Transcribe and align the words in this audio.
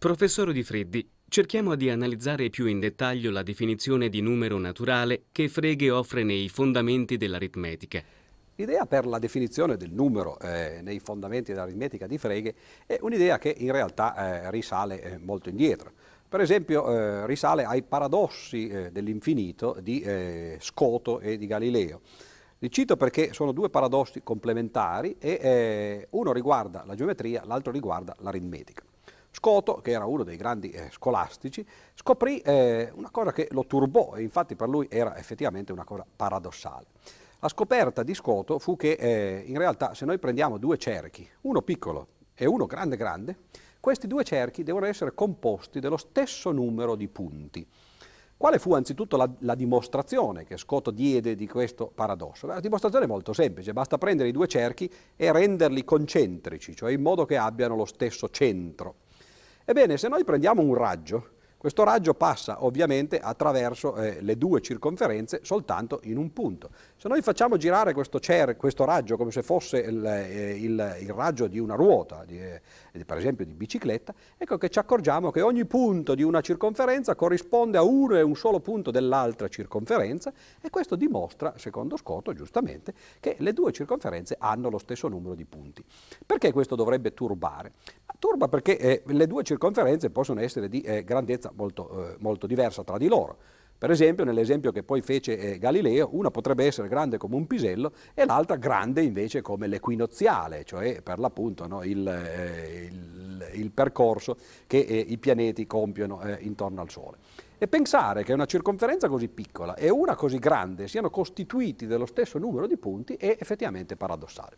Professore 0.00 0.52
Di 0.52 0.62
Freddi, 0.62 1.10
cerchiamo 1.26 1.74
di 1.74 1.90
analizzare 1.90 2.50
più 2.50 2.66
in 2.66 2.78
dettaglio 2.78 3.32
la 3.32 3.42
definizione 3.42 4.08
di 4.08 4.20
numero 4.20 4.56
naturale 4.56 5.24
che 5.32 5.48
Frege 5.48 5.90
offre 5.90 6.22
nei 6.22 6.48
fondamenti 6.48 7.16
dell'aritmetica. 7.16 8.00
L'idea 8.54 8.86
per 8.86 9.06
la 9.06 9.18
definizione 9.18 9.76
del 9.76 9.90
numero 9.90 10.38
eh, 10.38 10.82
nei 10.82 11.00
fondamenti 11.00 11.50
dell'aritmetica 11.50 12.06
di 12.06 12.16
Frege 12.16 12.54
è 12.86 12.98
un'idea 13.00 13.38
che 13.38 13.52
in 13.58 13.72
realtà 13.72 14.44
eh, 14.44 14.50
risale 14.52 15.02
eh, 15.02 15.18
molto 15.18 15.48
indietro. 15.48 15.90
Per 16.28 16.40
esempio 16.42 16.88
eh, 16.94 17.26
risale 17.26 17.64
ai 17.64 17.82
paradossi 17.82 18.68
eh, 18.68 18.92
dell'infinito 18.92 19.78
di 19.82 20.00
eh, 20.02 20.58
Scoto 20.60 21.18
e 21.18 21.36
di 21.36 21.48
Galileo. 21.48 22.02
Li 22.58 22.70
cito 22.70 22.96
perché 22.96 23.32
sono 23.32 23.50
due 23.50 23.68
paradossi 23.68 24.22
complementari 24.22 25.16
e 25.18 26.06
uno 26.10 26.32
riguarda 26.32 26.84
la 26.86 26.94
geometria, 26.94 27.42
l'altro 27.44 27.72
riguarda 27.72 28.14
l'aritmetica. 28.20 28.84
Scoto, 29.30 29.76
che 29.76 29.92
era 29.92 30.06
uno 30.06 30.24
dei 30.24 30.36
grandi 30.36 30.70
eh, 30.70 30.88
scolastici, 30.90 31.64
scoprì 31.94 32.38
eh, 32.38 32.90
una 32.94 33.10
cosa 33.10 33.32
che 33.32 33.48
lo 33.52 33.66
turbò 33.66 34.14
e 34.14 34.22
infatti 34.22 34.56
per 34.56 34.68
lui 34.68 34.86
era 34.90 35.16
effettivamente 35.16 35.72
una 35.72 35.84
cosa 35.84 36.04
paradossale. 36.16 36.86
La 37.40 37.48
scoperta 37.48 38.02
di 38.02 38.14
Scoto 38.14 38.58
fu 38.58 38.76
che 38.76 38.92
eh, 38.92 39.44
in 39.46 39.58
realtà 39.58 39.94
se 39.94 40.04
noi 40.04 40.18
prendiamo 40.18 40.58
due 40.58 40.76
cerchi, 40.76 41.28
uno 41.42 41.62
piccolo 41.62 42.08
e 42.34 42.46
uno 42.46 42.66
grande 42.66 42.96
grande, 42.96 43.36
questi 43.78 44.08
due 44.08 44.24
cerchi 44.24 44.64
devono 44.64 44.86
essere 44.86 45.14
composti 45.14 45.78
dello 45.78 45.96
stesso 45.96 46.50
numero 46.50 46.96
di 46.96 47.06
punti. 47.06 47.66
Quale 48.36 48.58
fu 48.58 48.72
anzitutto 48.72 49.16
la, 49.16 49.28
la, 49.40 49.56
dimostrazione 49.56 50.44
che 50.44 50.56
Scoto 50.56 50.92
diede 50.92 51.34
di 51.34 51.48
questo 51.48 51.90
paradosso? 51.92 52.46
La 52.46 52.60
dimostrazione 52.60 53.04
è 53.04 53.08
molto 53.08 53.32
semplice, 53.32 53.72
basta 53.72 53.98
prendere 53.98 54.28
i 54.28 54.32
due 54.32 54.46
cerchi 54.46 54.88
e 55.16 55.32
renderli 55.32 55.84
concentrici, 55.84 56.76
cioè 56.76 56.92
in 56.92 57.02
modo 57.02 57.24
che 57.24 57.36
abbiano 57.36 57.74
lo 57.74 57.84
stesso 57.84 58.28
centro. 58.30 58.94
Ebbene, 59.70 59.98
se 59.98 60.08
noi 60.08 60.24
prendiamo 60.24 60.62
un 60.62 60.72
raggio, 60.72 61.28
questo 61.58 61.84
raggio 61.84 62.14
passa 62.14 62.64
ovviamente 62.64 63.18
attraverso 63.18 63.96
eh, 63.96 64.22
le 64.22 64.38
due 64.38 64.62
circonferenze 64.62 65.40
soltanto 65.42 66.00
in 66.04 66.16
un 66.16 66.32
punto. 66.32 66.70
Se 66.96 67.06
noi 67.06 67.20
facciamo 67.20 67.58
girare 67.58 67.92
questo, 67.92 68.18
cer- 68.18 68.56
questo 68.56 68.86
raggio 68.86 69.18
come 69.18 69.30
se 69.30 69.42
fosse 69.42 69.80
il, 69.80 70.02
eh, 70.06 70.52
il, 70.52 70.96
il 71.00 71.10
raggio 71.10 71.48
di 71.48 71.58
una 71.58 71.74
ruota, 71.74 72.24
di, 72.24 72.40
eh, 72.40 72.62
per 73.04 73.16
esempio 73.16 73.44
di 73.44 73.54
bicicletta, 73.54 74.14
ecco 74.36 74.58
che 74.58 74.68
ci 74.68 74.78
accorgiamo 74.78 75.30
che 75.30 75.40
ogni 75.40 75.64
punto 75.64 76.14
di 76.14 76.22
una 76.22 76.40
circonferenza 76.40 77.14
corrisponde 77.14 77.78
a 77.78 77.82
uno 77.82 78.16
e 78.16 78.22
un 78.22 78.36
solo 78.36 78.60
punto 78.60 78.90
dell'altra 78.90 79.48
circonferenza 79.48 80.32
e 80.60 80.70
questo 80.70 80.96
dimostra, 80.96 81.54
secondo 81.56 81.96
Scotto 81.96 82.32
giustamente, 82.32 82.94
che 83.20 83.36
le 83.38 83.52
due 83.52 83.72
circonferenze 83.72 84.36
hanno 84.38 84.70
lo 84.70 84.78
stesso 84.78 85.08
numero 85.08 85.34
di 85.34 85.44
punti. 85.44 85.84
Perché 86.24 86.52
questo 86.52 86.74
dovrebbe 86.74 87.14
turbare? 87.14 87.72
Turba 88.18 88.48
perché 88.48 88.78
eh, 88.78 89.02
le 89.06 89.26
due 89.26 89.44
circonferenze 89.44 90.10
possono 90.10 90.40
essere 90.40 90.68
di 90.68 90.80
eh, 90.80 91.04
grandezza 91.04 91.52
molto, 91.54 92.12
eh, 92.12 92.16
molto 92.18 92.46
diversa 92.46 92.82
tra 92.82 92.98
di 92.98 93.06
loro. 93.06 93.36
Per 93.78 93.92
esempio, 93.92 94.24
nell'esempio 94.24 94.72
che 94.72 94.82
poi 94.82 95.00
fece 95.02 95.38
eh, 95.38 95.58
Galileo, 95.58 96.08
una 96.12 96.32
potrebbe 96.32 96.64
essere 96.66 96.88
grande 96.88 97.16
come 97.16 97.36
un 97.36 97.46
pisello 97.46 97.92
e 98.12 98.26
l'altra 98.26 98.56
grande 98.56 99.02
invece 99.02 99.40
come 99.40 99.68
l'equinoziale, 99.68 100.64
cioè 100.64 101.00
per 101.00 101.20
l'appunto 101.20 101.68
no, 101.68 101.84
il, 101.84 102.04
eh, 102.08 102.88
il, 102.90 103.50
il, 103.52 103.70
percorso 103.70 104.36
che 104.66 104.78
eh, 104.78 104.98
i 104.98 105.16
pianeti 105.18 105.64
compiono 105.68 106.20
eh, 106.22 106.38
intorno 106.40 106.80
al 106.80 106.90
Sole. 106.90 107.18
E 107.56 107.68
pensare 107.68 108.24
che 108.24 108.32
una 108.32 108.46
circonferenza 108.46 109.08
così 109.08 109.28
piccola 109.28 109.76
e 109.76 109.90
una 109.90 110.16
così 110.16 110.38
grande 110.38 110.88
siano 110.88 111.08
costituiti 111.08 111.86
dello 111.86 112.06
stesso 112.06 112.38
numero 112.38 112.66
di 112.66 112.76
punti 112.76 113.14
è 113.14 113.36
effettivamente 113.38 113.94
paradossale. 113.94 114.56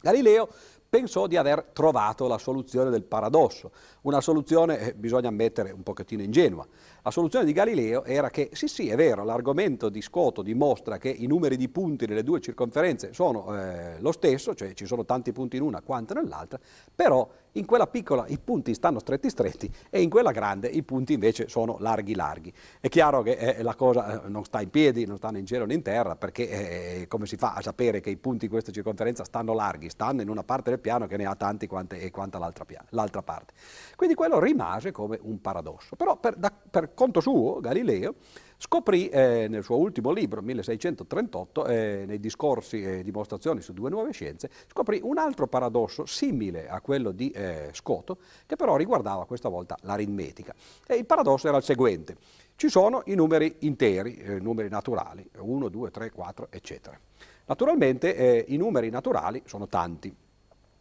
Galileo 0.00 0.48
pensò 0.88 1.26
di 1.26 1.36
aver 1.36 1.70
trovato 1.72 2.26
la 2.26 2.38
soluzione 2.38 2.90
del 2.90 3.02
paradosso, 3.02 3.72
una 4.02 4.20
soluzione, 4.20 4.78
eh, 4.78 4.94
bisogna 4.94 5.28
ammettere, 5.28 5.70
un 5.70 5.82
pochettino 5.82 6.22
ingenua. 6.22 6.66
La 7.02 7.10
soluzione 7.10 7.44
di 7.44 7.52
Galileo 7.52 8.04
era 8.04 8.30
che, 8.30 8.50
sì 8.52 8.68
sì, 8.68 8.88
è 8.88 8.96
vero, 8.96 9.24
l'argomento 9.24 9.88
di 9.88 10.00
Scoto 10.00 10.42
dimostra 10.42 10.98
che 10.98 11.08
i 11.10 11.26
numeri 11.26 11.56
di 11.56 11.68
punti 11.68 12.06
nelle 12.06 12.22
due 12.22 12.40
circonferenze 12.40 13.12
sono 13.12 13.54
eh, 13.54 14.00
lo 14.00 14.12
stesso, 14.12 14.54
cioè 14.54 14.72
ci 14.72 14.86
sono 14.86 15.04
tanti 15.04 15.32
punti 15.32 15.56
in 15.56 15.62
una 15.62 15.82
quanto 15.82 16.14
nell'altra, 16.14 16.58
però 16.94 17.28
in 17.52 17.64
quella 17.64 17.86
piccola 17.86 18.26
i 18.28 18.38
punti 18.38 18.74
stanno 18.74 18.98
stretti 18.98 19.30
stretti 19.30 19.70
e 19.90 20.02
in 20.02 20.10
quella 20.10 20.30
grande 20.30 20.68
i 20.68 20.82
punti 20.82 21.12
invece 21.12 21.48
sono 21.48 21.76
larghi 21.80 22.14
larghi. 22.14 22.52
È 22.80 22.88
chiaro 22.88 23.22
che 23.22 23.32
eh, 23.32 23.62
la 23.62 23.74
cosa 23.74 24.24
eh, 24.24 24.28
non 24.28 24.44
sta 24.44 24.60
in 24.60 24.70
piedi, 24.70 25.06
non 25.06 25.16
sta 25.16 25.30
né 25.30 25.38
in 25.38 25.46
cielo 25.46 25.64
né 25.64 25.74
in 25.74 25.82
terra, 25.82 26.16
perché 26.16 27.00
eh, 27.00 27.06
come 27.08 27.26
si 27.26 27.36
fa 27.36 27.54
a 27.54 27.62
sapere 27.62 28.00
che 28.00 28.10
i 28.10 28.16
punti 28.16 28.46
in 28.46 28.50
questa 28.50 28.72
circonferenza 28.72 29.24
stanno 29.24 29.54
larghi? 29.54 29.88
Stanno 29.88 30.22
in 30.22 30.28
una 30.28 30.44
parte 30.44 30.70
del 30.70 30.80
piano 30.80 31.06
che 31.06 31.16
ne 31.16 31.26
ha 31.26 31.34
tanti 31.34 31.66
quante, 31.66 31.98
e 31.98 32.10
quanta 32.10 32.38
l'altra, 32.38 32.64
l'altra 32.90 33.22
parte. 33.22 33.54
Quindi 33.96 34.14
quello 34.14 34.38
rimase 34.38 34.92
come 34.92 35.18
un 35.22 35.40
paradosso. 35.40 35.96
Però 35.96 36.16
per, 36.16 36.36
da, 36.36 36.52
per 36.70 36.94
conto 36.94 37.20
suo, 37.20 37.60
Galileo 37.60 38.14
scoprì 38.58 39.08
eh, 39.08 39.46
nel 39.48 39.62
suo 39.62 39.76
ultimo 39.76 40.10
libro, 40.10 40.42
1638, 40.42 41.66
eh, 41.66 42.04
nei 42.06 42.18
discorsi 42.18 42.82
e 42.82 43.02
dimostrazioni 43.04 43.60
su 43.60 43.72
due 43.72 43.88
nuove 43.88 44.12
scienze, 44.12 44.50
scoprì 44.66 45.00
un 45.02 45.16
altro 45.16 45.46
paradosso 45.46 46.04
simile 46.04 46.68
a 46.68 46.80
quello 46.80 47.12
di 47.12 47.30
eh, 47.30 47.70
Scoto, 47.72 48.18
che 48.44 48.56
però 48.56 48.76
riguardava 48.76 49.26
questa 49.26 49.48
volta 49.48 49.76
l'aritmetica. 49.82 50.54
E 50.86 50.96
il 50.96 51.06
paradosso 51.06 51.46
era 51.46 51.56
il 51.56 51.62
seguente. 51.62 52.16
Ci 52.56 52.68
sono 52.68 53.02
i 53.06 53.14
numeri 53.14 53.56
interi, 53.60 54.16
eh, 54.16 54.40
numeri 54.40 54.68
naturali, 54.68 55.28
1, 55.38 55.68
2, 55.68 55.90
3, 55.90 56.10
4, 56.10 56.48
eccetera. 56.50 56.98
Naturalmente 57.46 58.14
eh, 58.16 58.44
i 58.48 58.56
numeri 58.56 58.90
naturali 58.90 59.40
sono 59.46 59.68
tanti. 59.68 60.14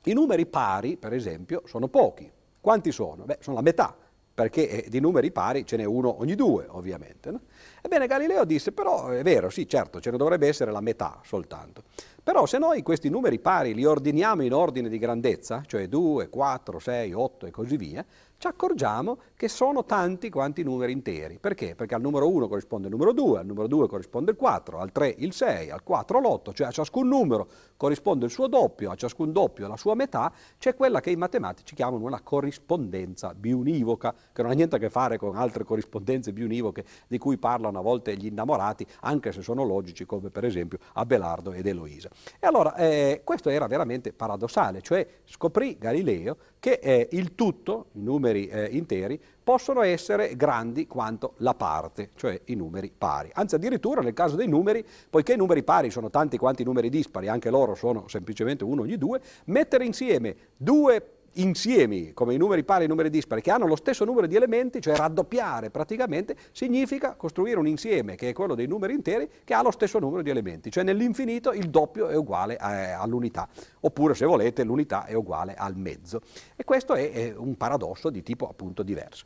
I 0.04 0.14
numeri 0.14 0.48
pari, 0.48 0.98
per 0.98 1.14
esempio, 1.14 1.62
sono 1.66 1.88
pochi. 1.88 2.30
Quanti 2.60 2.92
sono? 2.92 3.26
Beh, 3.26 3.38
sono 3.40 3.58
la 3.58 3.62
metà 3.62 3.96
perché 4.38 4.84
eh, 4.84 4.90
di 4.90 5.00
numeri 5.00 5.32
pari 5.32 5.66
ce 5.66 5.78
n'è 5.78 5.84
uno 5.84 6.20
ogni 6.20 6.36
due, 6.36 6.68
ovviamente. 6.70 7.32
No? 7.32 7.42
Ebbene, 7.82 8.08
Galileo 8.08 8.44
disse, 8.44 8.72
però 8.72 9.08
è 9.08 9.24
vero, 9.24 9.50
sì, 9.50 9.68
certo, 9.68 10.00
ce 10.00 10.12
ne 10.12 10.18
dovrebbe 10.18 10.48
essere 10.48 10.72
la 10.72 10.82
metà 10.82 11.20
soltanto. 11.24 11.84
Però 12.28 12.46
se 12.46 12.58
noi 12.58 12.82
questi 12.82 13.08
numeri 13.08 13.40
pari 13.40 13.74
li 13.74 13.86
ordiniamo 13.86 14.44
in 14.44 14.54
ordine 14.54 14.90
di 14.90 14.98
grandezza, 14.98 15.64
cioè 15.66 15.88
2, 15.88 16.28
4, 16.28 16.78
6, 16.78 17.14
8 17.14 17.46
e 17.46 17.52
così 17.52 17.78
via, 17.78 18.06
ci 18.40 18.46
accorgiamo 18.46 19.18
che 19.36 19.48
sono 19.48 19.84
tanti 19.84 20.30
quanti 20.30 20.62
numeri 20.62 20.92
interi. 20.92 21.40
Perché? 21.40 21.74
Perché 21.74 21.96
al 21.96 22.02
numero 22.02 22.30
1 22.30 22.48
corrisponde 22.48 22.88
il 22.88 22.94
numero 22.94 23.12
2, 23.12 23.40
al 23.40 23.46
numero 23.46 23.68
2 23.68 23.88
corrisponde 23.88 24.32
il 24.32 24.38
4, 24.38 24.78
al 24.78 24.92
3 24.92 25.16
il 25.18 25.34
6, 25.34 25.72
al 25.72 25.82
4 25.84 26.20
l'8, 26.20 26.54
cioè 26.54 26.68
a 26.68 26.72
ciascun 26.72 27.08
numero 27.08 27.48
corrisponde 27.78 28.26
il 28.26 28.32
suo 28.32 28.48
doppio, 28.48 28.92
a 28.92 28.96
ciascun 28.96 29.32
doppio 29.32 29.68
la 29.68 29.78
sua 29.78 29.96
metà, 29.96 30.32
c'è 30.60 30.76
quella 30.76 31.00
che 31.00 31.10
i 31.10 31.16
matematici 31.16 31.74
chiamano 31.74 32.06
una 32.06 32.22
corrispondenza 32.22 33.34
biunivoca, 33.34 34.14
che 34.34 34.42
non 34.44 34.52
ha 34.52 34.54
niente 34.54 34.76
a 34.76 34.80
che 34.80 34.90
fare 34.90 35.18
con 35.18 35.36
altre 35.36 35.64
corrispondenze 35.64 36.32
biunivoche 36.32 36.86
di 37.08 37.18
cui 37.18 37.38
parlano 37.38 37.80
a 37.80 37.82
volte 37.82 38.16
gli 38.16 38.28
innamorati, 38.28 38.86
anche 39.02 39.32
se 39.32 39.42
sono 39.42 39.64
logici, 39.64 40.06
come 40.06 40.30
per 40.30 40.46
esempio 40.46 40.78
Abelardo 40.94 41.54
ed 41.54 41.66
Eloisa. 41.66 42.10
E 42.40 42.46
allora 42.46 42.76
eh, 42.76 43.22
questo 43.24 43.50
era 43.50 43.68
veramente 43.68 44.14
paradossale, 44.14 44.82
cioè 44.82 45.06
scoprì 45.26 45.78
Galileo 45.78 46.38
che 46.60 46.80
eh, 46.82 47.08
il 47.12 47.36
tutto, 47.36 47.88
i 47.94 48.02
numeri 48.02 48.48
eh, 48.48 48.66
interi, 48.72 49.20
possono 49.44 49.82
essere 49.82 50.36
grandi 50.36 50.88
quanto 50.88 51.34
la 51.38 51.54
parte, 51.54 52.10
cioè 52.16 52.42
i 52.46 52.56
numeri 52.56 52.92
pari. 52.96 53.30
Anzi 53.34 53.56
addirittura 53.56 54.02
nel 54.02 54.14
caso 54.14 54.36
dei 54.36 54.48
numeri, 54.48 54.86
poiché 55.10 55.34
i 55.34 55.38
numeri 55.38 55.64
pari 55.64 55.90
sono 55.90 56.10
tanti 56.10 56.38
quanti 56.38 56.64
i 56.64 56.66
numeri 56.66 56.90
dispari, 56.90 57.30
anche 57.30 57.50
loro 57.50 57.76
sono 57.76 58.08
semplicemente 58.08 58.64
uno 58.64 58.82
ogni 58.82 58.98
due, 58.98 59.22
mettere 59.46 59.86
insieme 59.86 60.36
due 60.58 61.17
insiemi, 61.42 62.14
come 62.14 62.34
i 62.34 62.38
numeri 62.38 62.64
pari 62.64 62.84
e 62.84 62.86
i 62.86 62.90
numeri 62.90 63.10
dispari, 63.10 63.42
che 63.42 63.52
hanno 63.52 63.68
lo 63.68 63.76
stesso 63.76 64.06
numero 64.06 64.28
di 64.28 64.36
elementi, 64.36 64.82
cioè 64.82 64.96
raddoppiare 64.96 65.70
praticamente, 65.70 66.36
significa 66.52 67.16
costruire 67.16 67.60
un 67.60 67.68
insieme, 67.68 68.16
che 68.16 68.30
è 68.30 68.34
quello 68.34 68.56
dei 68.56 68.68
numeri 68.68 68.94
interi, 68.94 69.30
che 69.44 69.54
ha 69.54 69.62
lo 69.62 69.72
stesso 69.72 70.00
numero 70.00 70.22
di 70.22 70.30
elementi, 70.30 70.72
cioè 70.72 70.84
nell'infinito 70.84 71.52
il 71.52 71.70
doppio 71.70 72.08
è 72.08 72.16
uguale 72.16 72.56
a, 72.58 73.00
all'unità, 73.00 73.48
oppure 73.82 74.14
se 74.14 74.26
volete 74.26 74.64
l'unità 74.64 75.06
è 75.06 75.14
uguale 75.14 75.54
al 75.56 75.76
mezzo. 75.76 76.22
E 76.56 76.64
questo 76.64 76.94
è, 76.94 77.12
è 77.12 77.36
un 77.36 77.56
paradosso 77.58 78.10
di 78.10 78.24
tipo 78.24 78.48
appunto 78.48 78.84
diverso. 78.84 79.26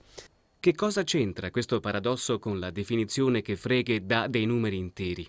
Che 0.60 0.76
cosa 0.76 1.04
c'entra 1.04 1.50
questo 1.50 1.80
paradosso 1.80 2.38
con 2.38 2.60
la 2.60 2.70
definizione 2.70 3.42
che 3.42 3.56
Frege 3.56 4.06
dà 4.06 4.28
dei 4.28 4.46
numeri 4.46 4.78
interi? 4.78 5.28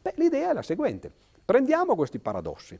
Beh, 0.00 0.14
l'idea 0.16 0.50
è 0.50 0.54
la 0.54 0.62
seguente. 0.62 1.12
Prendiamo 1.44 1.94
questi 1.94 2.18
paradossi, 2.18 2.78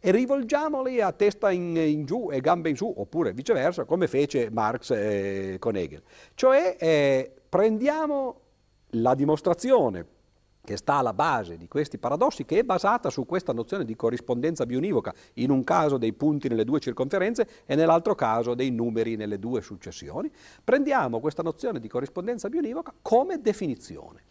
e 0.00 0.10
rivolgiamoli 0.10 1.00
a 1.00 1.12
testa 1.12 1.50
in, 1.50 1.76
in, 1.76 2.04
giù 2.04 2.28
e 2.30 2.40
gambe 2.40 2.68
in 2.68 2.76
su, 2.76 2.92
oppure 2.96 3.32
viceversa, 3.32 3.84
come 3.84 4.06
fece 4.06 4.50
Marx 4.50 4.90
eh, 4.90 5.56
con 5.58 5.76
Hegel. 5.76 6.02
Cioè 6.34 6.76
eh, 6.78 7.32
prendiamo 7.48 8.40
la 8.92 9.14
dimostrazione 9.14 10.16
che 10.68 10.76
sta 10.76 10.96
alla 10.96 11.14
base 11.14 11.56
di 11.56 11.66
questi 11.66 11.96
paradossi, 11.96 12.44
che 12.44 12.58
è 12.58 12.62
basata 12.62 13.08
su 13.08 13.24
questa 13.24 13.54
nozione 13.54 13.86
di 13.86 13.96
corrispondenza 13.96 14.66
bionivoca, 14.66 15.14
in 15.34 15.50
un 15.50 15.64
caso 15.64 15.96
dei 15.96 16.12
punti 16.12 16.46
nelle 16.48 16.64
due 16.64 16.78
circonferenze 16.78 17.48
e 17.64 17.74
nell'altro 17.74 18.14
caso 18.14 18.54
dei 18.54 18.70
numeri 18.70 19.16
nelle 19.16 19.38
due 19.38 19.62
successioni, 19.62 20.30
prendiamo 20.62 21.20
questa 21.20 21.42
nozione 21.42 21.80
di 21.80 21.88
corrispondenza 21.88 22.50
bionivoca 22.50 22.92
come 23.00 23.40
definizione 23.40 24.24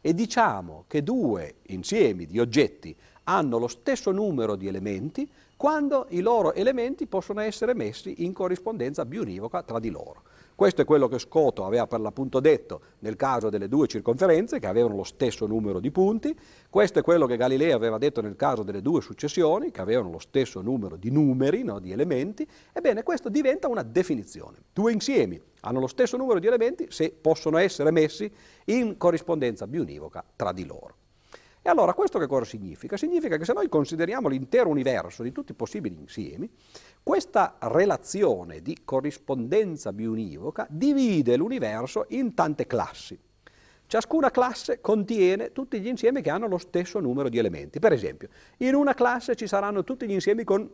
e 0.00 0.12
diciamo 0.12 0.84
che 0.86 1.02
due 1.02 1.58
insiemi 1.68 2.26
di 2.26 2.38
oggetti 2.38 2.94
hanno 3.24 3.58
lo 3.58 3.68
stesso 3.68 4.10
numero 4.10 4.56
di 4.56 4.66
elementi 4.66 5.28
quando 5.56 6.06
i 6.10 6.20
loro 6.20 6.52
elementi 6.52 7.06
possono 7.06 7.40
essere 7.40 7.74
messi 7.74 8.24
in 8.24 8.32
corrispondenza 8.32 9.04
bionivoca 9.04 9.62
tra 9.62 9.78
di 9.78 9.90
loro. 9.90 10.22
Questo 10.54 10.82
è 10.82 10.84
quello 10.84 11.08
che 11.08 11.18
Scoto 11.18 11.64
aveva 11.64 11.88
per 11.88 12.00
l'appunto 12.00 12.38
detto 12.38 12.80
nel 13.00 13.16
caso 13.16 13.50
delle 13.50 13.68
due 13.68 13.88
circonferenze 13.88 14.60
che 14.60 14.68
avevano 14.68 14.94
lo 14.94 15.02
stesso 15.02 15.46
numero 15.46 15.80
di 15.80 15.90
punti, 15.90 16.36
questo 16.70 17.00
è 17.00 17.02
quello 17.02 17.26
che 17.26 17.36
Galileo 17.36 17.74
aveva 17.74 17.98
detto 17.98 18.20
nel 18.20 18.36
caso 18.36 18.62
delle 18.62 18.80
due 18.80 19.00
successioni 19.00 19.72
che 19.72 19.80
avevano 19.80 20.10
lo 20.10 20.20
stesso 20.20 20.60
numero 20.60 20.94
di 20.94 21.10
numeri, 21.10 21.64
no, 21.64 21.80
di 21.80 21.90
elementi, 21.90 22.46
ebbene 22.72 23.02
questo 23.02 23.28
diventa 23.28 23.66
una 23.66 23.82
definizione. 23.82 24.58
Due 24.72 24.92
insiemi 24.92 25.40
hanno 25.60 25.80
lo 25.80 25.88
stesso 25.88 26.16
numero 26.16 26.38
di 26.38 26.46
elementi 26.46 26.86
se 26.88 27.10
possono 27.10 27.58
essere 27.58 27.90
messi 27.90 28.30
in 28.66 28.96
corrispondenza 28.96 29.66
bionivoca 29.66 30.24
tra 30.36 30.52
di 30.52 30.66
loro. 30.66 30.96
E 31.66 31.70
allora 31.70 31.94
questo 31.94 32.18
che 32.18 32.26
cosa 32.26 32.44
significa? 32.44 32.98
Significa 32.98 33.38
che 33.38 33.46
se 33.46 33.54
noi 33.54 33.70
consideriamo 33.70 34.28
l'intero 34.28 34.68
universo 34.68 35.22
di 35.22 35.32
tutti 35.32 35.52
i 35.52 35.54
possibili 35.54 35.98
insiemi, 35.98 36.46
questa 37.02 37.56
relazione 37.58 38.60
di 38.60 38.80
corrispondenza 38.84 39.90
biunivoca 39.94 40.66
divide 40.68 41.38
l'universo 41.38 42.04
in 42.10 42.34
tante 42.34 42.66
classi. 42.66 43.18
Ciascuna 43.86 44.30
classe 44.30 44.82
contiene 44.82 45.52
tutti 45.52 45.80
gli 45.80 45.86
insiemi 45.86 46.20
che 46.20 46.28
hanno 46.28 46.48
lo 46.48 46.58
stesso 46.58 47.00
numero 47.00 47.30
di 47.30 47.38
elementi. 47.38 47.78
Per 47.78 47.92
esempio, 47.92 48.28
in 48.58 48.74
una 48.74 48.92
classe 48.92 49.34
ci 49.34 49.46
saranno 49.46 49.84
tutti 49.84 50.06
gli 50.06 50.12
insiemi 50.12 50.44
con 50.44 50.70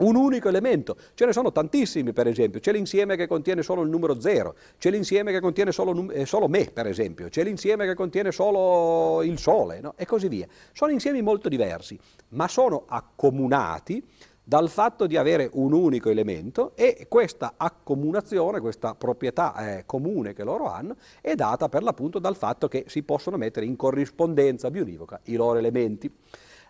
un 0.00 0.16
unico 0.16 0.48
elemento. 0.48 0.96
Ce 1.14 1.24
ne 1.24 1.32
sono 1.32 1.52
tantissimi, 1.52 2.12
per 2.12 2.26
esempio. 2.26 2.60
C'è 2.60 2.72
l'insieme 2.72 3.16
che 3.16 3.26
contiene 3.26 3.62
solo 3.62 3.82
il 3.82 3.88
numero 3.88 4.20
0, 4.20 4.54
c'è 4.78 4.90
l'insieme 4.90 5.32
che 5.32 5.40
contiene 5.40 5.72
solo, 5.72 6.10
eh, 6.10 6.26
solo, 6.26 6.48
me, 6.48 6.70
per 6.72 6.86
esempio, 6.86 7.28
c'è 7.28 7.42
l'insieme 7.44 7.86
che 7.86 7.94
contiene 7.94 8.30
solo 8.32 9.22
il 9.22 9.38
Sole, 9.38 9.80
no? 9.80 9.94
e 9.96 10.04
così 10.04 10.28
via. 10.28 10.46
Sono 10.72 10.92
insiemi 10.92 11.22
molto 11.22 11.48
diversi, 11.48 11.98
ma 12.30 12.48
sono 12.48 12.84
accomunati 12.86 14.04
dal 14.42 14.68
fatto 14.68 15.06
di 15.06 15.16
avere 15.16 15.48
un 15.52 15.72
unico 15.72 16.10
elemento 16.10 16.72
e 16.74 17.06
questa 17.08 17.54
accomunazione, 17.56 18.58
questa 18.58 18.94
proprietà 18.96 19.54
eh, 19.76 19.86
comune 19.86 20.32
che 20.32 20.42
loro 20.42 20.66
hanno, 20.66 20.96
è 21.20 21.34
data 21.36 21.68
per 21.68 21.84
l'appunto 21.84 22.18
dal 22.18 22.36
fatto 22.36 22.66
che 22.66 22.84
si 22.88 23.04
possono 23.04 23.36
mettere 23.36 23.66
in 23.66 23.76
corrispondenza 23.76 24.70
bionivoca 24.70 25.20
i 25.24 25.36
loro 25.36 25.58
elementi. 25.58 26.12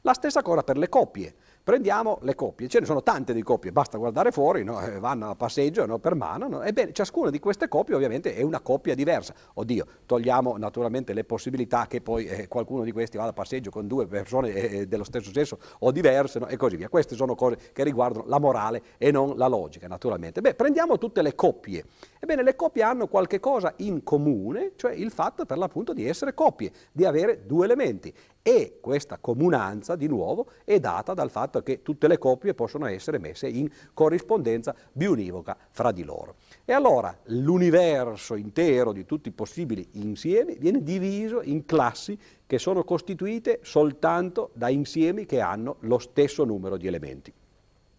La 0.02 0.12
stessa 0.12 0.42
cosa 0.42 0.62
per 0.62 0.78
le 0.78 0.88
coppie. 0.88 1.34
Prendiamo 1.62 2.18
le 2.22 2.34
coppie, 2.34 2.68
ce 2.68 2.80
ne 2.80 2.86
sono 2.86 3.02
tante 3.02 3.34
di 3.34 3.42
coppie, 3.42 3.70
basta 3.70 3.98
guardare 3.98 4.32
fuori, 4.32 4.64
no? 4.64 4.80
Eh, 4.80 4.98
vanno 4.98 5.28
a 5.28 5.34
passeggio 5.34 5.84
no? 5.84 5.98
per 5.98 6.14
mano, 6.14 6.48
no? 6.48 6.62
ebbene 6.62 6.92
ciascuna 6.92 7.28
di 7.28 7.38
queste 7.38 7.68
coppie 7.68 7.94
ovviamente 7.94 8.34
è 8.34 8.40
una 8.40 8.60
coppia 8.60 8.94
diversa. 8.94 9.34
Oddio, 9.54 9.86
togliamo 10.06 10.56
naturalmente 10.56 11.12
le 11.12 11.24
possibilità 11.24 11.86
che 11.86 12.00
poi 12.00 12.24
eh, 12.24 12.48
qualcuno 12.48 12.82
di 12.82 12.92
questi 12.92 13.18
vada 13.18 13.30
a 13.30 13.32
passeggio 13.34 13.70
con 13.70 13.86
due 13.86 14.06
persone 14.06 14.54
eh, 14.54 14.78
eh 14.78 14.86
dello 14.86 15.04
stesso 15.04 15.30
sesso 15.34 15.58
o 15.80 15.92
diverse 15.92 16.40
e 16.48 16.56
così 16.56 16.76
via. 16.76 16.88
Queste 16.88 17.14
sono 17.14 17.34
cose 17.34 17.58
che 17.74 17.84
riguardano 17.84 18.24
la 18.26 18.38
morale 18.38 18.82
e 18.96 19.10
non 19.10 19.36
la 19.36 19.46
logica 19.46 19.86
naturalmente. 19.86 20.40
Beh, 20.40 20.54
prendiamo 20.54 20.96
tutte 20.96 21.20
le 21.20 21.34
coppie. 21.34 21.84
Ebbene, 22.18 22.42
le 22.42 22.56
coppie 22.56 22.82
hanno 22.82 23.06
qualche 23.06 23.38
cosa 23.38 23.74
in 23.76 24.02
comune, 24.02 24.72
cioè 24.76 24.92
il 24.92 25.10
fatto 25.10 25.44
per 25.44 25.58
l'appunto 25.58 25.92
di 25.92 26.08
essere 26.08 26.32
coppie, 26.32 26.72
di 26.90 27.04
avere 27.04 27.44
due 27.44 27.66
elementi 27.66 28.12
e 28.42 28.78
questa 28.80 29.18
comunanza, 29.18 29.96
di 29.96 30.06
nuovo, 30.06 30.46
è 30.64 30.80
data 30.80 31.12
dal 31.12 31.30
fatto 31.30 31.62
che 31.62 31.82
tutte 31.82 32.08
le 32.08 32.16
coppie 32.16 32.54
possono 32.54 32.86
essere 32.86 33.18
messe 33.18 33.48
in 33.48 33.68
corrispondenza 33.92 34.74
bionivoca 34.92 35.56
fra 35.70 35.92
di 35.92 36.04
loro. 36.04 36.36
E 36.64 36.72
allora 36.72 37.16
l'universo 37.24 38.34
intero 38.36 38.92
di 38.92 39.04
tutti 39.04 39.28
i 39.28 39.32
possibili 39.32 39.86
insiemi 39.92 40.56
viene 40.58 40.82
diviso 40.82 41.42
in 41.42 41.66
classi 41.66 42.18
che 42.46 42.58
sono 42.58 42.82
costituite 42.82 43.60
soltanto 43.62 44.50
da 44.54 44.70
insiemi 44.70 45.26
che 45.26 45.40
hanno 45.40 45.76
lo 45.80 45.98
stesso 45.98 46.44
numero 46.44 46.76
di 46.76 46.86
elementi. 46.86 47.32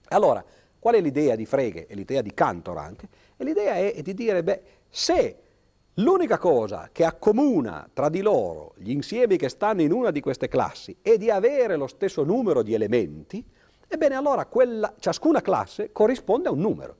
Allora, 0.10 0.44
qual 0.80 0.96
è 0.96 1.02
l'idea 1.02 1.36
di 1.36 1.46
Frege 1.46 1.86
e 1.86 1.94
l'idea 1.94 2.22
di 2.22 2.34
Cantor 2.34 2.78
anche? 2.80 3.08
E 3.38 3.44
l'idea 3.44 3.76
è 3.76 4.02
di 4.02 4.16
dire, 4.16 4.44
beh, 4.44 4.62
se 4.90 5.38
L'unica 5.96 6.38
cosa 6.38 6.88
che 6.90 7.04
accomuna 7.04 7.90
tra 7.92 8.08
di 8.08 8.22
loro 8.22 8.76
gli 8.78 8.92
insiemi 8.92 9.36
che 9.36 9.50
stanno 9.50 9.82
in 9.82 9.92
una 9.92 10.10
di 10.10 10.22
queste 10.22 10.48
classi 10.48 10.96
è 11.02 11.18
di 11.18 11.30
avere 11.30 11.76
lo 11.76 11.88
stesso 11.88 12.24
numero 12.24 12.64
di 12.64 12.74
elementi, 12.74 13.44
ebbene 13.90 14.16
allora 14.16 14.46
quella, 14.46 14.96
ciascuna 14.98 15.42
classe 15.42 15.92
corrisponde 15.92 16.48
a 16.48 16.54
un 16.54 16.60
numero. 16.60 16.96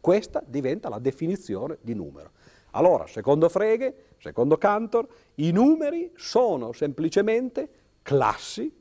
Questa 0.00 0.42
diventa 0.46 0.88
la 0.88 0.98
definizione 0.98 1.76
di 1.82 1.92
numero. 1.94 2.30
Allora, 2.70 3.06
secondo 3.06 3.50
Frege, 3.50 4.06
secondo 4.18 4.56
Cantor, 4.56 5.06
i 5.36 5.50
numeri 5.50 6.10
sono 6.16 6.72
semplicemente 6.72 7.68
classi 8.00 8.74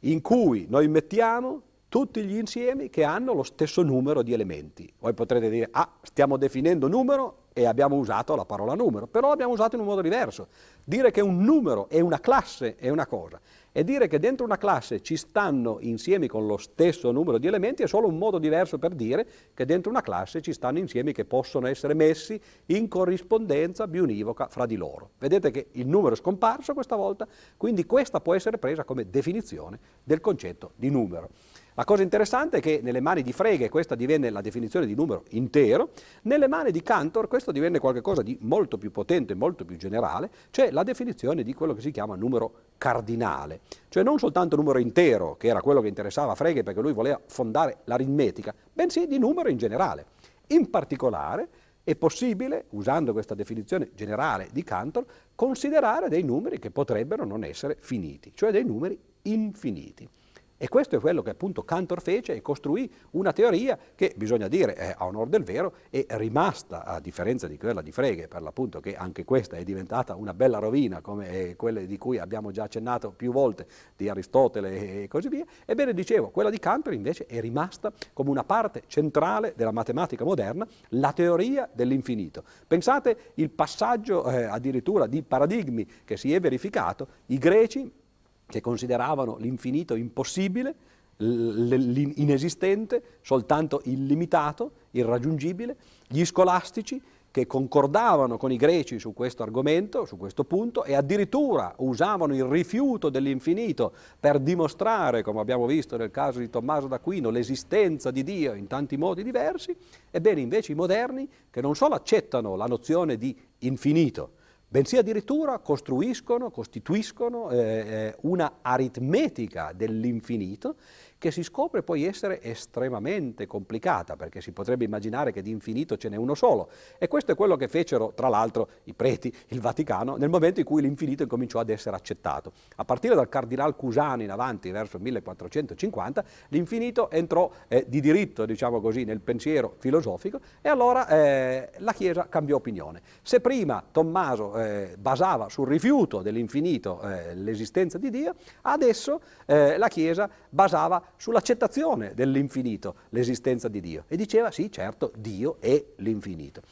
in 0.00 0.20
cui 0.20 0.66
noi 0.68 0.86
mettiamo 0.86 1.62
tutti 1.88 2.22
gli 2.24 2.36
insiemi 2.36 2.90
che 2.90 3.02
hanno 3.02 3.34
lo 3.34 3.42
stesso 3.42 3.82
numero 3.82 4.22
di 4.22 4.32
elementi. 4.32 4.90
Voi 5.00 5.14
potrete 5.14 5.50
dire, 5.50 5.68
ah, 5.72 5.98
stiamo 6.02 6.36
definendo 6.36 6.86
numero 6.86 7.45
e 7.58 7.64
abbiamo 7.64 7.96
usato 7.96 8.36
la 8.36 8.44
parola 8.44 8.74
numero, 8.74 9.06
però 9.06 9.28
l'abbiamo 9.28 9.54
usato 9.54 9.76
in 9.76 9.80
un 9.80 9.86
modo 9.86 10.02
diverso. 10.02 10.48
Dire 10.84 11.10
che 11.10 11.22
un 11.22 11.42
numero 11.42 11.88
è 11.88 12.00
una 12.00 12.20
classe 12.20 12.76
è 12.76 12.90
una 12.90 13.06
cosa, 13.06 13.40
e 13.72 13.82
dire 13.82 14.08
che 14.08 14.18
dentro 14.18 14.44
una 14.44 14.58
classe 14.58 15.00
ci 15.00 15.16
stanno 15.16 15.78
insiemi 15.80 16.28
con 16.28 16.46
lo 16.46 16.58
stesso 16.58 17.10
numero 17.12 17.38
di 17.38 17.46
elementi 17.46 17.82
è 17.82 17.86
solo 17.86 18.08
un 18.08 18.18
modo 18.18 18.36
diverso 18.36 18.78
per 18.78 18.92
dire 18.92 19.26
che 19.54 19.64
dentro 19.64 19.90
una 19.90 20.02
classe 20.02 20.42
ci 20.42 20.52
stanno 20.52 20.76
insiemi 20.76 21.14
che 21.14 21.24
possono 21.24 21.66
essere 21.66 21.94
messi 21.94 22.38
in 22.66 22.88
corrispondenza 22.88 23.86
bionivoca 23.86 24.48
fra 24.48 24.66
di 24.66 24.76
loro. 24.76 25.12
Vedete 25.18 25.50
che 25.50 25.68
il 25.72 25.88
numero 25.88 26.14
è 26.14 26.18
scomparso 26.18 26.74
questa 26.74 26.94
volta, 26.94 27.26
quindi 27.56 27.86
questa 27.86 28.20
può 28.20 28.34
essere 28.34 28.58
presa 28.58 28.84
come 28.84 29.08
definizione 29.08 29.78
del 30.04 30.20
concetto 30.20 30.72
di 30.76 30.90
numero. 30.90 31.30
La 31.78 31.84
cosa 31.84 32.02
interessante 32.02 32.56
è 32.56 32.60
che 32.62 32.80
nelle 32.82 33.00
mani 33.00 33.20
di 33.20 33.34
Frege 33.34 33.68
questa 33.68 33.94
divenne 33.94 34.30
la 34.30 34.40
definizione 34.40 34.86
di 34.86 34.94
numero 34.94 35.24
intero, 35.32 35.90
nelle 36.22 36.48
mani 36.48 36.70
di 36.70 36.82
Cantor 36.82 37.28
questo 37.28 37.52
divenne 37.52 37.78
qualcosa 37.80 38.22
di 38.22 38.38
molto 38.40 38.78
più 38.78 38.90
potente, 38.90 39.34
molto 39.34 39.66
più 39.66 39.76
generale, 39.76 40.30
cioè 40.48 40.70
la 40.70 40.82
definizione 40.82 41.42
di 41.42 41.52
quello 41.52 41.74
che 41.74 41.82
si 41.82 41.90
chiama 41.90 42.16
numero 42.16 42.52
cardinale, 42.78 43.60
cioè 43.90 44.02
non 44.02 44.18
soltanto 44.18 44.56
numero 44.56 44.78
intero, 44.78 45.36
che 45.36 45.48
era 45.48 45.60
quello 45.60 45.82
che 45.82 45.88
interessava 45.88 46.34
Frege 46.34 46.62
perché 46.62 46.80
lui 46.80 46.94
voleva 46.94 47.20
fondare 47.26 47.80
l'aritmetica, 47.84 48.54
bensì 48.72 49.06
di 49.06 49.18
numero 49.18 49.50
in 49.50 49.58
generale. 49.58 50.06
In 50.46 50.70
particolare 50.70 51.46
è 51.84 51.94
possibile, 51.94 52.68
usando 52.70 53.12
questa 53.12 53.34
definizione 53.34 53.90
generale 53.94 54.48
di 54.50 54.64
Cantor, 54.64 55.04
considerare 55.34 56.08
dei 56.08 56.22
numeri 56.22 56.58
che 56.58 56.70
potrebbero 56.70 57.26
non 57.26 57.44
essere 57.44 57.76
finiti, 57.78 58.32
cioè 58.34 58.50
dei 58.50 58.64
numeri 58.64 58.98
infiniti. 59.24 60.08
E 60.58 60.68
questo 60.68 60.96
è 60.96 61.00
quello 61.00 61.20
che 61.22 61.30
appunto 61.30 61.64
Cantor 61.64 62.00
fece 62.00 62.34
e 62.34 62.40
costruì 62.40 62.90
una 63.10 63.32
teoria 63.32 63.78
che, 63.94 64.14
bisogna 64.16 64.48
dire, 64.48 64.74
eh, 64.76 64.94
a 64.96 65.04
onore 65.04 65.28
del 65.28 65.42
vero, 65.42 65.74
è 65.90 66.06
rimasta, 66.10 66.84
a 66.84 66.98
differenza 66.98 67.46
di 67.46 67.58
quella 67.58 67.82
di 67.82 67.92
Frege, 67.92 68.26
per 68.26 68.40
l'appunto 68.40 68.80
che 68.80 68.96
anche 68.96 69.24
questa 69.24 69.56
è 69.56 69.64
diventata 69.64 70.14
una 70.14 70.32
bella 70.32 70.58
rovina, 70.58 71.02
come 71.02 71.56
quelle 71.56 71.86
di 71.86 71.98
cui 71.98 72.18
abbiamo 72.18 72.50
già 72.52 72.64
accennato 72.64 73.10
più 73.10 73.32
volte, 73.32 73.66
di 73.96 74.08
Aristotele 74.08 75.02
e 75.02 75.08
così 75.08 75.28
via. 75.28 75.44
Ebbene, 75.66 75.92
dicevo, 75.92 76.30
quella 76.30 76.48
di 76.48 76.58
Cantor 76.58 76.94
invece 76.94 77.26
è 77.26 77.38
rimasta 77.40 77.92
come 78.14 78.30
una 78.30 78.44
parte 78.44 78.84
centrale 78.86 79.52
della 79.56 79.72
matematica 79.72 80.24
moderna, 80.24 80.66
la 80.90 81.12
teoria 81.12 81.68
dell'infinito. 81.70 82.44
Pensate 82.66 83.32
il 83.34 83.50
passaggio 83.50 84.26
eh, 84.30 84.44
addirittura 84.44 85.06
di 85.06 85.22
paradigmi 85.22 85.86
che 86.04 86.16
si 86.16 86.32
è 86.32 86.40
verificato, 86.40 87.08
i 87.26 87.38
greci 87.38 88.04
che 88.46 88.60
consideravano 88.60 89.36
l'infinito 89.38 89.94
impossibile, 89.94 90.74
l'inesistente, 91.18 93.02
soltanto 93.22 93.80
illimitato, 93.84 94.72
irraggiungibile, 94.92 95.76
gli 96.08 96.24
scolastici 96.24 97.00
che 97.30 97.46
concordavano 97.46 98.38
con 98.38 98.50
i 98.50 98.56
greci 98.56 98.98
su 98.98 99.12
questo 99.12 99.42
argomento, 99.42 100.06
su 100.06 100.16
questo 100.16 100.44
punto, 100.44 100.84
e 100.84 100.94
addirittura 100.94 101.74
usavano 101.78 102.34
il 102.34 102.44
rifiuto 102.44 103.10
dell'infinito 103.10 103.92
per 104.18 104.38
dimostrare, 104.40 105.22
come 105.22 105.40
abbiamo 105.40 105.66
visto 105.66 105.98
nel 105.98 106.10
caso 106.10 106.38
di 106.38 106.48
Tommaso 106.48 106.86
d'Aquino, 106.86 107.28
l'esistenza 107.28 108.10
di 108.10 108.22
Dio 108.22 108.54
in 108.54 108.66
tanti 108.66 108.96
modi 108.96 109.22
diversi, 109.22 109.76
ebbene 110.10 110.40
invece 110.40 110.72
i 110.72 110.76
moderni, 110.76 111.28
che 111.50 111.60
non 111.60 111.74
solo 111.74 111.94
accettano 111.94 112.56
la 112.56 112.64
nozione 112.64 113.18
di 113.18 113.36
infinito, 113.58 114.30
bensì 114.76 114.98
addirittura 114.98 115.58
costruiscono, 115.60 116.50
costituiscono 116.50 117.48
eh, 117.48 117.56
eh 117.58 118.16
una 118.20 118.58
aritmetica 118.60 119.72
dell'infinito 119.74 120.76
che 121.18 121.30
si 121.30 121.42
scopre 121.42 121.82
poi 121.82 122.04
essere 122.04 122.42
estremamente 122.42 123.46
complicata, 123.46 124.16
perché 124.16 124.40
si 124.40 124.52
potrebbe 124.52 124.84
immaginare 124.84 125.32
che 125.32 125.42
di 125.42 125.50
infinito 125.50 125.96
ce 125.96 126.08
n'è 126.08 126.16
uno 126.16 126.34
solo. 126.34 126.68
E 126.98 127.08
questo 127.08 127.32
è 127.32 127.34
quello 127.34 127.56
che 127.56 127.68
fecero, 127.68 128.12
tra 128.14 128.28
l'altro, 128.28 128.68
i 128.84 128.92
preti, 128.92 129.34
il 129.48 129.60
Vaticano, 129.60 130.16
nel 130.16 130.28
momento 130.28 130.60
in 130.60 130.66
cui 130.66 130.82
l'infinito 130.82 131.22
incominciò 131.22 131.58
ad 131.58 131.70
essere 131.70 131.96
accettato. 131.96 132.52
A 132.76 132.84
partire 132.84 133.14
dal 133.14 133.28
cardinal 133.28 133.76
Cusano 133.76 134.22
in 134.22 134.30
avanti, 134.30 134.70
verso 134.70 134.96
il 134.96 135.02
1450, 135.04 136.24
l'infinito 136.48 137.10
entrò 137.10 137.50
eh, 137.68 137.84
di 137.88 138.00
diritto, 138.00 138.44
diciamo 138.44 138.80
così, 138.80 139.04
nel 139.04 139.20
pensiero 139.20 139.74
filosofico 139.78 140.40
e 140.60 140.68
allora 140.68 141.08
eh, 141.08 141.70
la 141.78 141.92
Chiesa 141.92 142.28
cambiò 142.28 142.56
opinione. 142.56 143.00
Se 143.22 143.40
prima 143.40 143.82
Tommaso 143.90 144.54
eh, 144.66 144.96
basava 144.98 145.48
sul 145.48 145.68
rifiuto 145.68 146.22
dell'infinito 146.22 147.00
eh, 147.02 147.34
l'esistenza 147.34 147.98
di 147.98 148.10
Dio, 148.10 148.34
adesso 148.62 149.20
eh, 149.46 149.76
la 149.78 149.88
Chiesa 149.88 150.28
basava 150.48 151.02
sull'accettazione 151.16 152.14
dell'infinito 152.14 152.96
l'esistenza 153.10 153.68
di 153.68 153.80
Dio 153.80 154.04
e 154.08 154.16
diceva 154.16 154.50
sì, 154.50 154.70
certo, 154.70 155.12
Dio 155.16 155.56
è 155.60 155.82
l'infinito. 155.96 156.62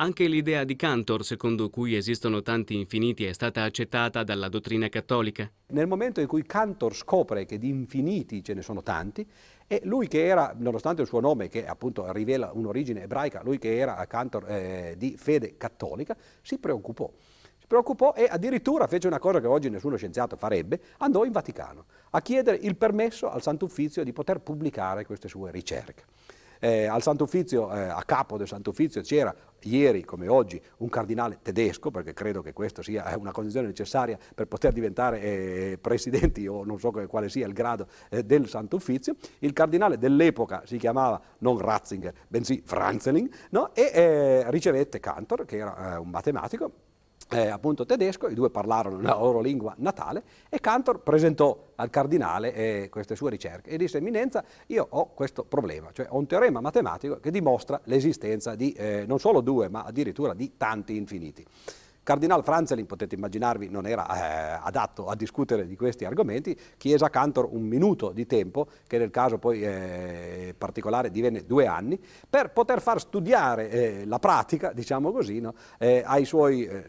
Anche 0.00 0.28
l'idea 0.28 0.64
di 0.64 0.76
Cantor, 0.76 1.22
secondo 1.26 1.68
cui 1.68 1.94
esistono 1.94 2.40
tanti 2.40 2.74
infiniti, 2.74 3.26
è 3.26 3.34
stata 3.34 3.64
accettata 3.64 4.24
dalla 4.24 4.48
dottrina 4.48 4.88
cattolica? 4.88 5.50
Nel 5.72 5.86
momento 5.86 6.22
in 6.22 6.26
cui 6.26 6.42
Cantor 6.42 6.94
scopre 6.94 7.44
che 7.44 7.58
di 7.58 7.68
infiniti 7.68 8.42
ce 8.42 8.54
ne 8.54 8.62
sono 8.62 8.82
tanti, 8.82 9.28
e 9.66 9.82
lui 9.84 10.08
che 10.08 10.24
era, 10.24 10.54
nonostante 10.56 11.02
il 11.02 11.06
suo 11.06 11.20
nome, 11.20 11.48
che 11.48 11.66
appunto 11.66 12.10
rivela 12.12 12.50
un'origine 12.54 13.02
ebraica, 13.02 13.42
lui 13.44 13.58
che 13.58 13.76
era 13.76 14.02
Cantor 14.06 14.50
eh, 14.50 14.94
di 14.96 15.16
fede 15.18 15.58
cattolica, 15.58 16.16
si 16.40 16.56
preoccupò. 16.56 17.12
Preoccupò 17.70 18.14
e 18.14 18.26
addirittura 18.28 18.88
fece 18.88 19.06
una 19.06 19.20
cosa 19.20 19.40
che 19.40 19.46
oggi 19.46 19.70
nessuno 19.70 19.94
scienziato 19.94 20.34
farebbe, 20.34 20.80
andò 20.98 21.24
in 21.24 21.30
Vaticano 21.30 21.84
a 22.10 22.20
chiedere 22.20 22.56
il 22.56 22.74
permesso 22.74 23.30
al 23.30 23.42
Sant'Uffizio 23.42 24.02
di 24.02 24.12
poter 24.12 24.40
pubblicare 24.40 25.06
queste 25.06 25.28
sue 25.28 25.52
ricerche. 25.52 26.02
Eh, 26.58 26.86
al 26.86 27.00
Sant'Uffizio, 27.00 27.72
eh, 27.72 27.82
a 27.82 28.02
capo 28.04 28.36
del 28.36 28.48
Sant'Uffizio 28.48 29.02
c'era 29.02 29.32
ieri 29.60 30.04
come 30.04 30.26
oggi 30.26 30.60
un 30.78 30.88
cardinale 30.88 31.38
tedesco, 31.42 31.92
perché 31.92 32.12
credo 32.12 32.42
che 32.42 32.52
questa 32.52 32.82
sia 32.82 33.16
una 33.16 33.30
condizione 33.30 33.68
necessaria 33.68 34.18
per 34.34 34.48
poter 34.48 34.72
diventare 34.72 35.20
eh, 35.20 35.78
presidenti 35.80 36.48
o 36.48 36.64
non 36.64 36.80
so 36.80 36.90
quale 36.90 37.28
sia 37.28 37.46
il 37.46 37.52
grado 37.52 37.86
eh, 38.08 38.24
del 38.24 38.48
Sant'Uffizio. 38.48 39.14
Il 39.38 39.52
cardinale 39.52 39.96
dell'epoca 39.96 40.62
si 40.66 40.76
chiamava 40.76 41.20
non 41.38 41.56
Ratzinger, 41.56 42.12
bensì 42.26 42.60
Franzeling, 42.64 43.30
no? 43.50 43.72
e 43.76 43.92
eh, 43.94 44.50
ricevette 44.50 44.98
Cantor, 44.98 45.44
che 45.44 45.58
era 45.58 45.94
eh, 45.94 45.98
un 45.98 46.08
matematico, 46.08 46.88
eh, 47.30 47.48
appunto 47.48 47.86
tedesco, 47.86 48.28
i 48.28 48.34
due 48.34 48.50
parlarono 48.50 49.00
la 49.00 49.14
loro 49.14 49.40
lingua 49.40 49.74
natale 49.78 50.22
e 50.48 50.60
Cantor 50.60 51.00
presentò 51.00 51.72
al 51.76 51.88
cardinale 51.88 52.52
eh, 52.54 52.88
queste 52.90 53.14
sue 53.14 53.30
ricerche 53.30 53.70
e 53.70 53.78
disse 53.78 53.98
Eminenza 53.98 54.44
io 54.66 54.86
ho 54.88 55.12
questo 55.14 55.44
problema, 55.44 55.90
cioè 55.92 56.06
ho 56.10 56.18
un 56.18 56.26
teorema 56.26 56.60
matematico 56.60 57.20
che 57.20 57.30
dimostra 57.30 57.80
l'esistenza 57.84 58.54
di 58.54 58.72
eh, 58.72 59.04
non 59.06 59.18
solo 59.18 59.40
due 59.40 59.68
ma 59.68 59.82
addirittura 59.84 60.34
di 60.34 60.56
tanti 60.56 60.96
infiniti. 60.96 61.46
Cardinal 62.02 62.42
Franzelin, 62.42 62.86
potete 62.86 63.14
immaginarvi, 63.14 63.68
non 63.68 63.86
era 63.86 64.06
eh, 64.08 64.60
adatto 64.62 65.06
a 65.06 65.14
discutere 65.14 65.66
di 65.66 65.76
questi 65.76 66.04
argomenti, 66.04 66.58
chiese 66.76 67.04
a 67.04 67.10
Cantor 67.10 67.48
un 67.50 67.62
minuto 67.62 68.10
di 68.10 68.26
tempo, 68.26 68.68
che 68.86 68.98
nel 68.98 69.10
caso 69.10 69.38
poi 69.38 69.62
eh, 69.62 70.54
particolare 70.56 71.10
divenne 71.10 71.44
due 71.44 71.66
anni, 71.66 72.00
per 72.28 72.52
poter 72.52 72.80
far 72.80 73.00
studiare 73.00 73.70
eh, 73.70 74.06
la 74.06 74.18
pratica, 74.18 74.72
diciamo 74.72 75.12
così, 75.12 75.40
no? 75.40 75.54
Eh, 75.78 76.02
ai 76.04 76.24
suoi, 76.24 76.64
eh, 76.64 76.84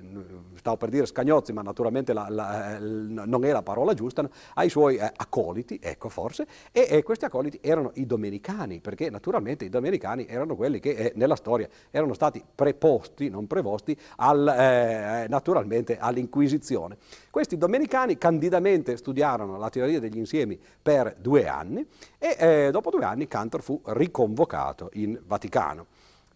stavo 0.55 0.77
per 0.77 0.89
dire 0.89 1.05
scagnozzi, 1.05 1.51
ma 1.51 1.61
naturalmente 1.61 2.13
la, 2.13 2.27
la, 2.29 2.77
non 2.79 3.43
è 3.43 3.51
la 3.51 3.63
parola 3.63 3.93
giusta, 3.93 4.21
no? 4.21 4.29
ai 4.55 4.69
suoi 4.69 4.95
eh, 4.95 5.11
accoliti, 5.15 5.79
ecco 5.81 6.09
forse, 6.09 6.47
e, 6.71 6.87
e, 6.89 7.03
questi 7.03 7.25
accoliti 7.25 7.59
erano 7.61 7.91
i 7.95 8.05
domenicani, 8.05 8.79
perché 8.79 9.09
naturalmente 9.09 9.65
i 9.65 9.69
domenicani 9.69 10.25
erano 10.25 10.55
quelli 10.55 10.79
che 10.79 11.11
nella 11.15 11.35
storia 11.35 11.67
erano 11.89 12.13
stati 12.13 12.43
preposti, 12.55 13.29
non 13.29 13.45
prevosti, 13.47 13.97
al 14.17 14.47
eh, 15.01 15.27
naturalmente 15.27 15.97
all'Inquisizione. 15.97 16.97
Questi 17.29 17.57
domenicani 17.57 18.17
candidamente 18.17 18.97
studiarono 18.97 19.57
la 19.57 19.69
teoria 19.69 19.99
degli 19.99 20.17
insiemi 20.17 20.59
per 20.81 21.15
due 21.19 21.47
anni 21.47 21.85
e 22.17 22.35
eh, 22.37 22.69
dopo 22.71 22.89
due 22.89 23.05
anni 23.05 23.27
Cantor 23.27 23.61
fu 23.61 23.81
riconvocato 23.85 24.89
in 24.93 25.19
Vaticano. 25.25 25.85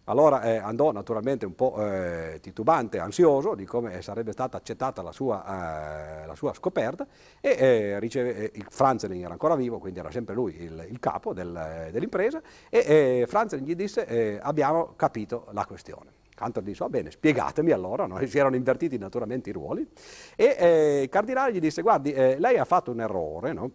Allora 0.08 0.42
eh, 0.42 0.56
andò 0.58 0.92
naturalmente 0.92 1.46
un 1.46 1.56
po' 1.56 1.84
eh, 1.84 2.38
titubante, 2.40 3.00
ansioso 3.00 3.56
di 3.56 3.64
come 3.64 4.02
sarebbe 4.02 4.30
stata 4.30 4.56
accettata 4.56 5.02
la 5.02 5.10
sua, 5.10 6.22
eh, 6.22 6.26
la 6.26 6.34
sua 6.36 6.54
scoperta 6.54 7.04
e 7.40 7.56
eh, 7.58 7.98
riceve, 7.98 8.52
eh, 8.52 8.64
Franzelin 8.68 9.24
era 9.24 9.32
ancora 9.32 9.56
vivo, 9.56 9.78
quindi 9.78 9.98
era 9.98 10.12
sempre 10.12 10.36
lui 10.36 10.62
il, 10.62 10.86
il 10.90 11.00
capo 11.00 11.32
del, 11.32 11.88
dell'impresa 11.90 12.40
e 12.68 12.84
eh, 12.86 13.26
Franzelin 13.26 13.64
gli 13.64 13.74
disse 13.74 14.38
abbiamo 14.40 14.92
capito 14.94 15.48
la 15.50 15.64
questione. 15.66 16.15
Cantor 16.36 16.62
disse, 16.62 16.84
va 16.84 16.90
bene, 16.90 17.10
spiegatemi 17.10 17.72
allora, 17.72 18.06
no? 18.06 18.24
si 18.28 18.38
erano 18.38 18.54
invertiti 18.54 18.98
naturalmente 18.98 19.50
i 19.50 19.52
ruoli, 19.52 19.88
e 20.36 20.56
eh, 20.58 21.02
il 21.04 21.08
cardinale 21.08 21.52
gli 21.52 21.58
disse, 21.58 21.82
guardi, 21.82 22.12
eh, 22.12 22.36
lei 22.38 22.58
ha 22.58 22.64
fatto 22.64 22.92
un 22.92 23.00
errore, 23.00 23.52
no? 23.52 23.70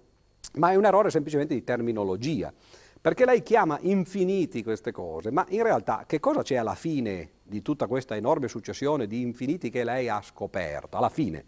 ma 0.54 0.72
è 0.72 0.76
un 0.76 0.86
errore 0.86 1.10
semplicemente 1.10 1.56
di 1.56 1.64
terminologia, 1.64 2.54
perché 3.02 3.26
lei 3.26 3.42
chiama 3.42 3.80
infiniti 3.82 4.62
queste 4.62 4.92
cose, 4.92 5.32
ma 5.32 5.44
in 5.50 5.64
realtà 5.64 6.04
che 6.06 6.20
cosa 6.20 6.44
c'è 6.44 6.56
alla 6.56 6.76
fine 6.76 7.32
di 7.42 7.64
tutta 7.64 7.88
questa 7.88 8.16
enorme 8.16 8.48
successione 8.48 9.08
di 9.08 9.22
infiniti 9.22 9.72
che 9.72 9.84
lei 9.84 10.08
ha 10.08 10.22
scoperto? 10.22 10.98
Alla 10.98 11.10
fine 11.10 11.46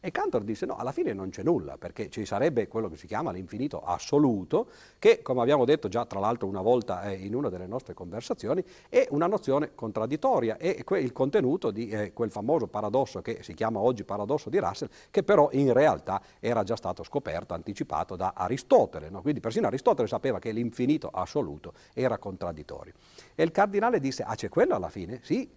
e 0.00 0.10
Cantor 0.12 0.42
disse 0.42 0.64
no, 0.64 0.76
alla 0.76 0.92
fine 0.92 1.12
non 1.12 1.30
c'è 1.30 1.42
nulla, 1.42 1.76
perché 1.76 2.08
ci 2.08 2.24
sarebbe 2.24 2.68
quello 2.68 2.88
che 2.88 2.96
si 2.96 3.06
chiama 3.06 3.32
l'infinito 3.32 3.82
assoluto, 3.82 4.68
che 4.98 5.22
come 5.22 5.40
abbiamo 5.40 5.64
detto 5.64 5.88
già 5.88 6.04
tra 6.04 6.20
l'altro 6.20 6.46
una 6.46 6.60
volta 6.60 7.02
eh, 7.02 7.14
in 7.14 7.34
una 7.34 7.48
delle 7.48 7.66
nostre 7.66 7.94
conversazioni, 7.94 8.62
è 8.88 9.06
una 9.10 9.26
nozione 9.26 9.74
contraddittoria, 9.74 10.56
è 10.56 10.84
il 10.88 11.12
contenuto 11.12 11.70
di 11.70 11.88
eh, 11.88 12.12
quel 12.12 12.30
famoso 12.30 12.68
paradosso 12.68 13.22
che 13.22 13.42
si 13.42 13.54
chiama 13.54 13.80
oggi 13.80 14.04
paradosso 14.04 14.48
di 14.50 14.58
Russell, 14.58 14.88
che 15.10 15.22
però 15.24 15.48
in 15.52 15.72
realtà 15.72 16.22
era 16.38 16.62
già 16.62 16.76
stato 16.76 17.02
scoperto, 17.02 17.54
anticipato 17.54 18.14
da 18.14 18.34
Aristotele. 18.36 19.10
No? 19.10 19.20
Quindi 19.20 19.40
persino 19.40 19.66
Aristotele 19.66 20.06
sapeva 20.06 20.38
che 20.38 20.52
l'infinito 20.52 21.08
assoluto 21.08 21.72
era 21.92 22.18
contraddittorio. 22.18 22.92
E 23.34 23.42
il 23.42 23.50
cardinale 23.50 23.98
disse, 23.98 24.22
ah 24.22 24.34
c'è 24.36 24.48
quello 24.48 24.74
alla 24.74 24.90
fine? 24.90 25.20
Sì, 25.22 25.48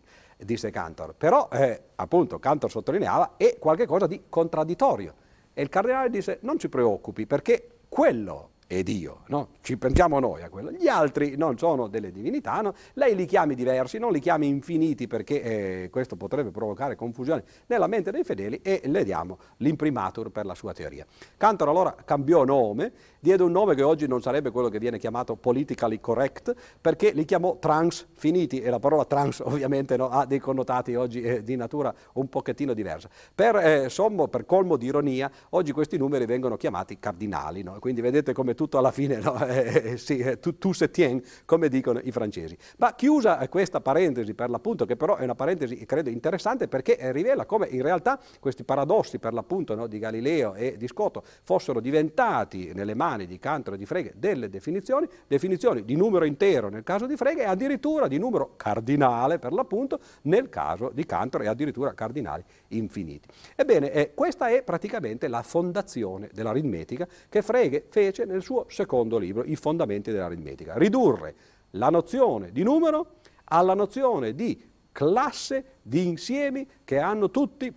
disse 0.45 0.69
Cantor, 0.69 1.15
però 1.15 1.49
eh, 1.51 1.81
appunto 1.95 2.39
Cantor 2.39 2.69
sottolineava 2.69 3.33
è 3.37 3.57
qualcosa 3.59 4.07
di 4.07 4.23
contraddittorio. 4.29 5.15
E 5.53 5.61
il 5.61 5.69
cardinale 5.69 6.09
disse 6.09 6.39
non 6.41 6.57
ci 6.57 6.69
preoccupi 6.69 7.25
perché 7.25 7.79
quello 7.89 8.50
è 8.71 8.83
Dio, 8.83 9.23
no? 9.27 9.49
ci 9.59 9.77
pensiamo 9.77 10.17
noi 10.19 10.43
a 10.43 10.49
quello. 10.49 10.71
Gli 10.71 10.87
altri 10.87 11.35
non 11.35 11.57
sono 11.57 11.87
delle 11.87 12.09
divinità, 12.09 12.61
no? 12.61 12.73
lei 12.93 13.15
li 13.15 13.25
chiami 13.25 13.53
diversi, 13.53 13.97
non 13.97 14.13
li 14.13 14.21
chiami 14.21 14.47
infiniti 14.47 15.07
perché 15.07 15.41
eh, 15.41 15.89
questo 15.89 16.15
potrebbe 16.15 16.51
provocare 16.51 16.95
confusione 16.95 17.43
nella 17.67 17.87
mente 17.87 18.11
dei 18.11 18.23
fedeli 18.23 18.61
e 18.61 18.79
le 18.85 19.03
diamo 19.03 19.39
l'imprimatur 19.57 20.29
per 20.29 20.45
la 20.45 20.55
sua 20.55 20.71
teoria. 20.71 21.05
Cantor 21.35 21.67
allora 21.67 21.93
cambiò 22.05 22.45
nome, 22.45 22.93
diede 23.19 23.43
un 23.43 23.51
nome 23.51 23.75
che 23.75 23.83
oggi 23.83 24.07
non 24.07 24.21
sarebbe 24.21 24.51
quello 24.51 24.69
che 24.69 24.79
viene 24.79 24.97
chiamato 24.97 25.35
politically 25.35 25.99
correct 25.99 26.53
perché 26.79 27.11
li 27.11 27.25
chiamò 27.25 27.57
transfiniti 27.59 28.61
e 28.61 28.69
la 28.69 28.79
parola 28.79 29.03
trans 29.03 29.39
ovviamente 29.43 29.97
no, 29.97 30.07
ha 30.07 30.25
dei 30.25 30.39
connotati 30.39 30.95
oggi 30.95 31.19
eh, 31.21 31.43
di 31.43 31.57
natura 31.57 31.93
un 32.13 32.29
pochettino 32.29 32.73
diversa. 32.73 33.09
Per, 33.35 33.53
eh, 33.57 33.89
sommo, 33.89 34.29
per 34.29 34.45
colmo 34.45 34.77
di 34.77 34.85
ironia, 34.85 35.29
oggi 35.49 35.73
questi 35.73 35.97
numeri 35.97 36.25
vengono 36.25 36.55
chiamati 36.55 36.99
cardinali, 36.99 37.65
quindi 37.81 37.99
vedete 37.99 38.31
come 38.31 38.55
tutto 38.61 38.77
alla 38.77 38.91
fine, 38.91 39.17
no? 39.17 39.43
eh, 39.47 39.81
eh 39.83 39.97
sì, 39.97 40.19
eh, 40.19 40.39
tu, 40.39 40.59
tu 40.59 40.71
se 40.71 40.91
tien, 40.91 41.19
come 41.45 41.67
dicono 41.67 41.99
i 42.03 42.11
francesi. 42.11 42.55
Ma 42.77 42.93
chiusa 42.93 43.47
questa 43.49 43.81
parentesi 43.81 44.35
per 44.35 44.51
l'appunto, 44.51 44.85
che 44.85 44.95
però 44.95 45.15
è 45.15 45.23
una 45.23 45.33
parentesi 45.33 45.83
credo 45.85 46.09
interessante 46.09 46.67
perché 46.67 46.97
eh, 46.97 47.11
rivela 47.11 47.45
come 47.45 47.67
in 47.67 47.81
realtà 47.81 48.19
questi 48.39 48.63
paradossi 48.63 49.17
per 49.17 49.33
l'appunto 49.33 49.73
no, 49.73 49.87
di 49.87 49.97
Galileo 49.97 50.53
e 50.53 50.77
di 50.77 50.87
Scotto 50.87 51.23
fossero 51.41 51.79
diventati 51.79 52.71
nelle 52.73 52.93
mani 52.93 53.25
di 53.25 53.39
Cantor 53.39 53.73
e 53.73 53.77
di 53.77 53.85
Frege 53.87 54.13
delle 54.15 54.47
definizioni, 54.49 55.07
definizioni 55.27 55.83
di 55.83 55.95
numero 55.95 56.25
intero 56.25 56.69
nel 56.69 56.83
caso 56.83 57.07
di 57.07 57.15
Frege 57.15 57.41
e 57.41 57.45
addirittura 57.45 58.07
di 58.07 58.19
numero 58.19 58.53
cardinale 58.57 59.39
per 59.39 59.53
l'appunto 59.53 59.99
nel 60.23 60.49
caso 60.49 60.91
di 60.93 61.03
Cantor 61.05 61.41
e 61.41 61.47
addirittura 61.47 61.95
cardinali 61.95 62.43
infiniti. 62.69 63.27
Ebbene, 63.55 63.91
eh, 63.91 64.13
questa 64.13 64.49
è 64.49 64.61
praticamente 64.61 65.27
la 65.27 65.41
fondazione 65.41 66.29
dell'aritmetica 66.31 67.07
che 67.27 67.41
Frege 67.41 67.85
fece 67.89 68.25
nel 68.25 68.41
suo 68.41 68.50
suo 68.51 68.65
secondo 68.67 69.17
libro, 69.17 69.45
I 69.45 69.55
fondamenti 69.55 70.11
dell'aritmetica. 70.11 70.77
Ridurre 70.77 71.35
la 71.71 71.89
nozione 71.89 72.51
di 72.51 72.63
numero 72.63 73.19
alla 73.45 73.73
nozione 73.73 74.35
di 74.35 74.61
classe 74.91 75.77
di 75.81 76.05
insiemi 76.05 76.67
che 76.83 76.99
hanno 76.99 77.29
tutti 77.31 77.73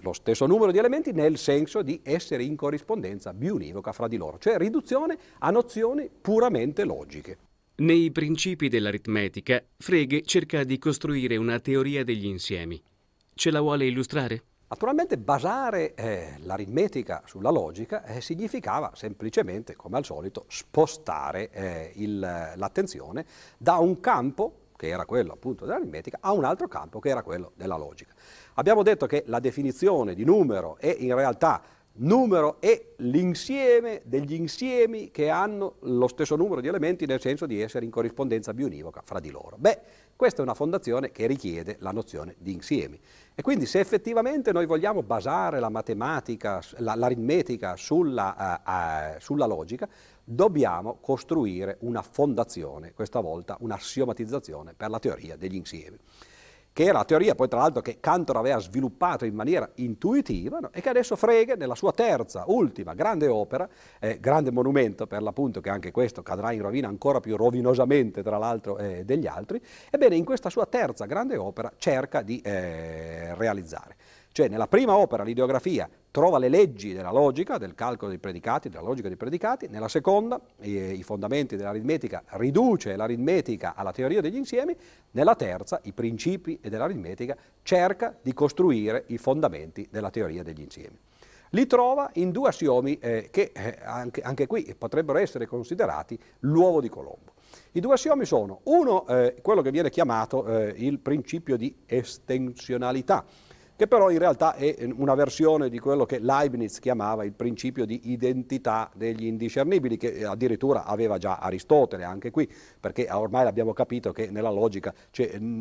lo 0.00 0.12
stesso 0.12 0.46
numero 0.46 0.70
di 0.70 0.78
elementi 0.78 1.10
nel 1.12 1.38
senso 1.38 1.82
di 1.82 2.00
essere 2.04 2.44
in 2.44 2.54
corrispondenza 2.54 3.32
biunivoca 3.32 3.92
fra 3.92 4.06
di 4.06 4.16
loro, 4.16 4.38
cioè 4.38 4.58
riduzione 4.58 5.18
a 5.38 5.50
nozioni 5.50 6.08
puramente 6.08 6.84
logiche. 6.84 7.38
Nei 7.76 8.10
principi 8.12 8.68
dell'aritmetica, 8.68 9.62
Frege 9.76 10.22
cerca 10.22 10.64
di 10.64 10.78
costruire 10.78 11.36
una 11.36 11.58
teoria 11.58 12.04
degli 12.04 12.26
insiemi. 12.26 12.80
Ce 13.34 13.50
la 13.50 13.60
vuole 13.60 13.86
illustrare? 13.86 14.42
Naturalmente 14.68 15.16
basare 15.16 15.94
eh, 15.94 16.34
l'aritmetica 16.40 17.22
sulla 17.24 17.50
logica 17.50 18.02
eh, 18.04 18.20
significava 18.20 18.90
semplicemente, 18.94 19.76
come 19.76 19.96
al 19.96 20.04
solito, 20.04 20.44
spostare 20.48 21.50
eh, 21.52 21.92
l'attenzione 22.56 23.24
da 23.56 23.76
un 23.76 24.00
campo, 24.00 24.62
che 24.74 24.88
era 24.88 25.04
quello 25.04 25.34
appunto 25.34 25.66
dell'aritmetica, 25.66 26.18
a 26.20 26.32
un 26.32 26.44
altro 26.44 26.66
campo 26.66 26.98
che 26.98 27.10
era 27.10 27.22
quello 27.22 27.52
della 27.54 27.76
logica. 27.76 28.12
Abbiamo 28.54 28.82
detto 28.82 29.06
che 29.06 29.22
la 29.26 29.38
definizione 29.38 30.14
di 30.14 30.24
numero 30.24 30.78
è 30.78 30.94
in 30.98 31.14
realtà 31.14 31.62
numero 31.98 32.60
è 32.60 32.94
l'insieme 32.98 34.02
degli 34.04 34.34
insiemi 34.34 35.10
che 35.10 35.28
hanno 35.28 35.76
lo 35.80 36.08
stesso 36.08 36.36
numero 36.36 36.60
di 36.60 36.68
elementi 36.68 37.06
nel 37.06 37.20
senso 37.20 37.46
di 37.46 37.60
essere 37.60 37.84
in 37.84 37.90
corrispondenza 37.90 38.52
bionivoca 38.54 39.02
fra 39.04 39.20
di 39.20 39.30
loro. 39.30 39.56
Beh, 39.58 39.80
questa 40.16 40.40
è 40.40 40.42
una 40.42 40.54
fondazione 40.54 41.10
che 41.10 41.26
richiede 41.26 41.76
la 41.80 41.92
nozione 41.92 42.36
di 42.38 42.52
insiemi. 42.52 42.98
E 43.34 43.42
quindi 43.42 43.66
se 43.66 43.80
effettivamente 43.80 44.52
noi 44.52 44.66
vogliamo 44.66 45.02
basare 45.02 45.60
la 45.60 45.68
matematica, 45.68 46.62
l'aritmetica 46.78 47.76
sulla, 47.76 48.62
uh, 48.64 48.70
uh, 48.70 49.20
sulla 49.20 49.46
logica, 49.46 49.88
dobbiamo 50.24 50.98
costruire 51.00 51.76
una 51.80 52.02
fondazione, 52.02 52.92
questa 52.94 53.20
volta 53.20 53.56
un'assiomatizzazione 53.60 54.74
per 54.74 54.90
la 54.90 54.98
teoria 54.98 55.36
degli 55.36 55.54
insiemi 55.54 55.98
che 56.76 56.82
era 56.82 56.98
la 56.98 57.04
teoria 57.06 57.34
poi 57.34 57.48
tra 57.48 57.60
l'altro 57.60 57.80
che 57.80 58.00
Cantor 58.00 58.36
aveva 58.36 58.58
sviluppato 58.58 59.24
in 59.24 59.34
maniera 59.34 59.66
intuitiva 59.76 60.58
no? 60.58 60.68
e 60.74 60.82
che 60.82 60.90
adesso 60.90 61.16
Frege 61.16 61.56
nella 61.56 61.74
sua 61.74 61.90
terza, 61.92 62.44
ultima 62.48 62.92
grande 62.92 63.28
opera, 63.28 63.66
eh, 63.98 64.20
grande 64.20 64.50
monumento 64.50 65.06
per 65.06 65.22
l'appunto 65.22 65.62
che 65.62 65.70
anche 65.70 65.90
questo 65.90 66.22
cadrà 66.22 66.52
in 66.52 66.60
rovina 66.60 66.86
ancora 66.86 67.18
più 67.20 67.34
rovinosamente 67.34 68.22
tra 68.22 68.36
l'altro 68.36 68.76
eh, 68.76 69.06
degli 69.06 69.26
altri, 69.26 69.58
ebbene 69.88 70.16
in 70.16 70.26
questa 70.26 70.50
sua 70.50 70.66
terza 70.66 71.06
grande 71.06 71.38
opera 71.38 71.72
cerca 71.78 72.20
di 72.20 72.42
eh, 72.42 73.34
realizzare. 73.36 73.96
Cioè 74.36 74.48
nella 74.48 74.68
prima 74.68 74.94
opera, 74.98 75.22
l'ideografia, 75.22 75.88
trova 76.10 76.36
le 76.36 76.50
leggi 76.50 76.92
della 76.92 77.10
logica, 77.10 77.56
del 77.56 77.74
calcolo 77.74 78.10
dei 78.10 78.18
predicati, 78.18 78.68
della 78.68 78.82
logica 78.82 79.08
dei 79.08 79.16
predicati, 79.16 79.66
nella 79.68 79.88
seconda, 79.88 80.38
i, 80.60 81.02
fondamenti 81.02 81.56
dell'aritmetica, 81.56 82.22
riduce 82.32 82.96
l'aritmetica 82.96 83.74
alla 83.74 83.92
teoria 83.92 84.20
degli 84.20 84.36
insiemi, 84.36 84.76
nella 85.12 85.36
terza, 85.36 85.80
i 85.84 85.92
principi 85.92 86.60
dell'aritmetica, 86.60 87.34
cerca 87.62 88.14
di 88.20 88.34
costruire 88.34 89.04
i 89.06 89.16
fondamenti 89.16 89.88
della 89.90 90.10
teoria 90.10 90.42
degli 90.42 90.60
insiemi. 90.60 90.98
Li 91.52 91.66
trova 91.66 92.10
in 92.16 92.30
due 92.30 92.50
assiomi 92.50 92.98
eh, 92.98 93.28
che 93.30 93.52
eh, 93.54 93.78
anche, 93.84 94.20
anche, 94.20 94.46
qui 94.46 94.74
potrebbero 94.76 95.16
essere 95.16 95.46
considerati 95.46 96.18
l'uovo 96.40 96.82
di 96.82 96.90
Colombo. 96.90 97.32
I 97.72 97.80
due 97.80 97.94
assiomi 97.94 98.26
sono, 98.26 98.60
uno, 98.64 99.06
eh, 99.06 99.36
quello 99.40 99.62
che 99.62 99.70
viene 99.70 99.88
chiamato 99.88 100.44
eh, 100.46 100.74
il 100.76 100.98
principio 100.98 101.56
di 101.56 101.74
estensionalità, 101.86 103.24
che 103.76 103.86
però 103.86 104.10
in 104.10 104.18
realtà 104.18 104.54
è 104.54 104.88
una 104.96 105.14
versione 105.14 105.68
di 105.68 105.78
quello 105.78 106.06
che 106.06 106.18
Leibniz 106.18 106.78
chiamava 106.78 107.24
il 107.24 107.32
principio 107.32 107.84
di 107.84 108.10
identità 108.10 108.90
degli 108.94 109.26
indiscernibili, 109.26 109.98
che 109.98 110.24
addirittura 110.24 110.84
aveva 110.84 111.18
già 111.18 111.36
Aristotele 111.36 112.02
anche 112.02 112.30
qui, 112.30 112.50
perché 112.80 113.06
ormai 113.10 113.46
abbiamo 113.46 113.74
capito 113.74 114.12
che 114.12 114.30
nella 114.30 114.50
logica 114.50 114.94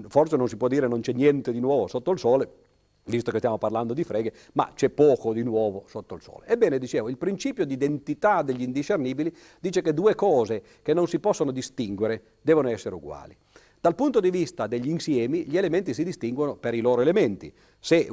forse 0.07 0.38
non 0.38 0.48
si 0.48 0.55
può 0.55 0.69
dire 0.69 0.88
non 0.88 1.01
c'è 1.01 1.12
niente 1.12 1.51
di 1.51 1.60
nuovo 1.60 1.88
sotto 1.88 2.12
il 2.12 2.19
sole, 2.19 2.50
visto 3.05 3.31
che 3.31 3.38
stiamo 3.38 3.57
parlando 3.57 3.93
di 3.93 4.03
freghe, 4.03 4.31
ma 4.53 4.72
c'è 4.74 4.89
poco 4.89 5.34
di 5.34 5.43
nuovo 5.43 5.84
sotto 5.88 6.15
il 6.15 6.22
sole. 6.22 6.48
Ebbene, 6.48 6.79
dicevo, 6.79 7.10
il 7.10 7.17
principio 7.17 7.65
di 7.65 7.74
identità 7.74 8.41
degli 8.41 8.62
indiscernibili 8.62 9.36
dice 9.60 9.81
che 9.81 9.93
due 9.93 10.15
cose 10.15 10.63
che 10.81 10.93
non 10.93 11.07
si 11.07 11.19
possono 11.19 11.51
distinguere 11.51 12.22
devono 12.41 12.69
essere 12.69 12.95
uguali. 12.95 13.36
Dal 13.86 13.93
punto 13.93 14.19
di 14.19 14.31
vista 14.31 14.65
degli 14.65 14.89
insiemi, 14.89 15.45
gli 15.45 15.57
elementi 15.57 15.93
si 15.93 16.03
distinguono 16.03 16.55
per 16.55 16.74
i 16.74 16.81
loro 16.81 17.01
elementi. 17.01 17.53
Se 17.86 18.10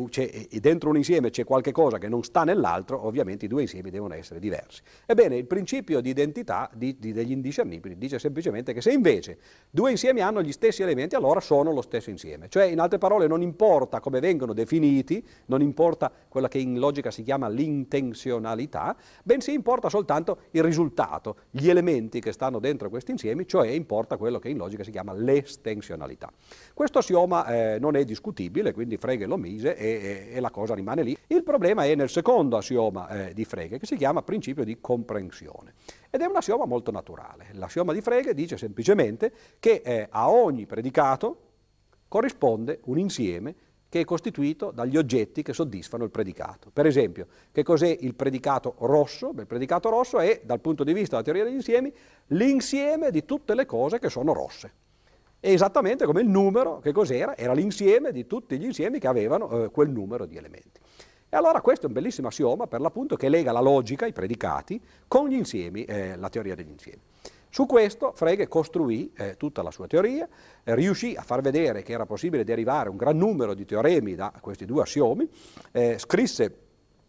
dentro 0.60 0.90
un 0.90 0.98
insieme 0.98 1.30
c'è 1.30 1.44
qualche 1.44 1.72
cosa 1.72 1.96
che 1.96 2.06
non 2.06 2.22
sta 2.24 2.44
nell'altro, 2.44 3.06
ovviamente 3.06 3.46
i 3.46 3.48
due 3.48 3.62
insiemi 3.62 3.88
devono 3.88 4.12
essere 4.12 4.38
diversi. 4.38 4.82
Ebbene, 5.06 5.34
il 5.38 5.46
principio 5.46 6.02
di 6.02 6.10
identità 6.10 6.68
di, 6.74 6.98
di, 6.98 7.14
degli 7.14 7.30
indiscernibili 7.30 7.96
dice 7.96 8.18
semplicemente 8.18 8.74
che 8.74 8.82
se 8.82 8.92
invece 8.92 9.38
due 9.70 9.90
insiemi 9.90 10.20
hanno 10.20 10.42
gli 10.42 10.52
stessi 10.52 10.82
elementi, 10.82 11.14
allora 11.14 11.40
sono 11.40 11.72
lo 11.72 11.80
stesso 11.80 12.10
insieme. 12.10 12.50
Cioè, 12.50 12.64
in 12.64 12.80
altre 12.80 12.98
parole, 12.98 13.26
non 13.26 13.40
importa 13.40 14.00
come 14.00 14.20
vengono 14.20 14.52
definiti, 14.52 15.26
non 15.46 15.62
importa 15.62 16.12
quella 16.28 16.48
che 16.48 16.58
in 16.58 16.78
logica 16.78 17.10
si 17.10 17.22
chiama 17.22 17.48
l'intenzionalità, 17.48 18.94
bensì 19.24 19.54
importa 19.54 19.88
soltanto 19.88 20.40
il 20.50 20.62
risultato, 20.62 21.36
gli 21.48 21.70
elementi 21.70 22.20
che 22.20 22.32
stanno 22.32 22.58
dentro 22.58 22.90
questi 22.90 23.12
insiemi, 23.12 23.46
cioè 23.46 23.68
importa 23.68 24.18
quello 24.18 24.38
che 24.38 24.50
in 24.50 24.58
logica 24.58 24.84
si 24.84 24.90
chiama 24.90 25.14
l'estensionalità. 25.14 26.30
Questo 26.74 26.98
assioma 26.98 27.46
eh, 27.46 27.78
non 27.78 27.96
è 27.96 28.04
discutibile, 28.04 28.74
quindi 28.74 28.98
Frege 28.98 29.24
lo 29.24 29.38
mise 29.38 29.60
precise 29.62 29.76
e, 29.76 30.28
e, 30.34 30.40
la 30.40 30.50
cosa 30.50 30.74
rimane 30.74 31.02
lì. 31.02 31.16
Il 31.28 31.42
problema 31.42 31.84
è 31.84 31.94
nel 31.94 32.10
secondo 32.10 32.56
assioma 32.56 33.28
eh, 33.28 33.34
di 33.34 33.44
Frege 33.44 33.78
che 33.78 33.86
si 33.86 33.96
chiama 33.96 34.22
principio 34.22 34.64
di 34.64 34.78
comprensione 34.80 35.74
ed 36.10 36.20
è 36.20 36.26
un 36.26 36.36
assioma 36.36 36.64
molto 36.64 36.90
naturale. 36.90 37.48
L'assioma 37.52 37.92
di 37.92 38.00
Frege 38.00 38.34
dice 38.34 38.56
semplicemente 38.56 39.32
che 39.58 39.82
eh, 39.84 40.08
a 40.10 40.30
ogni 40.30 40.66
predicato 40.66 41.36
corrisponde 42.08 42.80
un 42.84 42.98
insieme 42.98 43.54
che 43.88 44.00
è 44.00 44.04
costituito 44.04 44.70
dagli 44.70 44.96
oggetti 44.96 45.42
che 45.42 45.52
soddisfano 45.52 46.04
il 46.04 46.10
predicato. 46.10 46.70
Per 46.72 46.86
esempio, 46.86 47.26
che 47.52 47.62
cos'è 47.62 47.94
il 48.00 48.14
predicato 48.14 48.74
rosso? 48.80 49.34
Beh, 49.34 49.42
il 49.42 49.46
predicato 49.46 49.90
rosso 49.90 50.18
è, 50.18 50.40
dal 50.42 50.60
punto 50.60 50.82
di 50.82 50.94
vista 50.94 51.10
della 51.10 51.22
teoria 51.22 51.44
degli 51.44 51.56
insiemi, 51.56 51.92
l'insieme 52.28 53.10
di 53.10 53.26
tutte 53.26 53.54
le 53.54 53.66
cose 53.66 53.98
che 53.98 54.08
sono 54.08 54.32
rosse 54.32 54.80
esattamente 55.50 56.06
come 56.06 56.20
il 56.20 56.28
numero, 56.28 56.78
che 56.78 56.92
cos'era? 56.92 57.36
Era 57.36 57.52
l'insieme 57.52 58.12
di 58.12 58.26
tutti 58.26 58.58
gli 58.58 58.64
insiemi 58.64 58.98
che 58.98 59.08
avevano 59.08 59.64
eh, 59.64 59.70
quel 59.70 59.90
numero 59.90 60.24
di 60.24 60.36
elementi. 60.36 60.80
E 61.28 61.36
allora 61.36 61.60
questo 61.60 61.86
è 61.86 61.88
un 61.88 61.94
bellissimo 61.94 62.28
assioma 62.28 62.66
per 62.66 62.80
l'appunto 62.80 63.16
che 63.16 63.28
lega 63.28 63.52
la 63.52 63.60
logica, 63.60 64.06
i 64.06 64.12
predicati, 64.12 64.80
con 65.08 65.28
gli 65.28 65.34
insiemi, 65.34 65.84
eh, 65.84 66.16
la 66.16 66.28
teoria 66.28 66.54
degli 66.54 66.70
insiemi. 66.70 67.00
Su 67.48 67.66
questo 67.66 68.12
Frege 68.14 68.48
costruì 68.48 69.12
eh, 69.14 69.36
tutta 69.36 69.62
la 69.62 69.70
sua 69.70 69.86
teoria, 69.86 70.28
eh, 70.62 70.74
riuscì 70.74 71.14
a 71.16 71.22
far 71.22 71.40
vedere 71.40 71.82
che 71.82 71.92
era 71.92 72.06
possibile 72.06 72.44
derivare 72.44 72.88
un 72.88 72.96
gran 72.96 73.16
numero 73.16 73.52
di 73.52 73.64
teoremi 73.64 74.14
da 74.14 74.32
questi 74.40 74.64
due 74.64 74.82
assiomi, 74.82 75.28
eh, 75.72 75.98
scrisse 75.98 76.54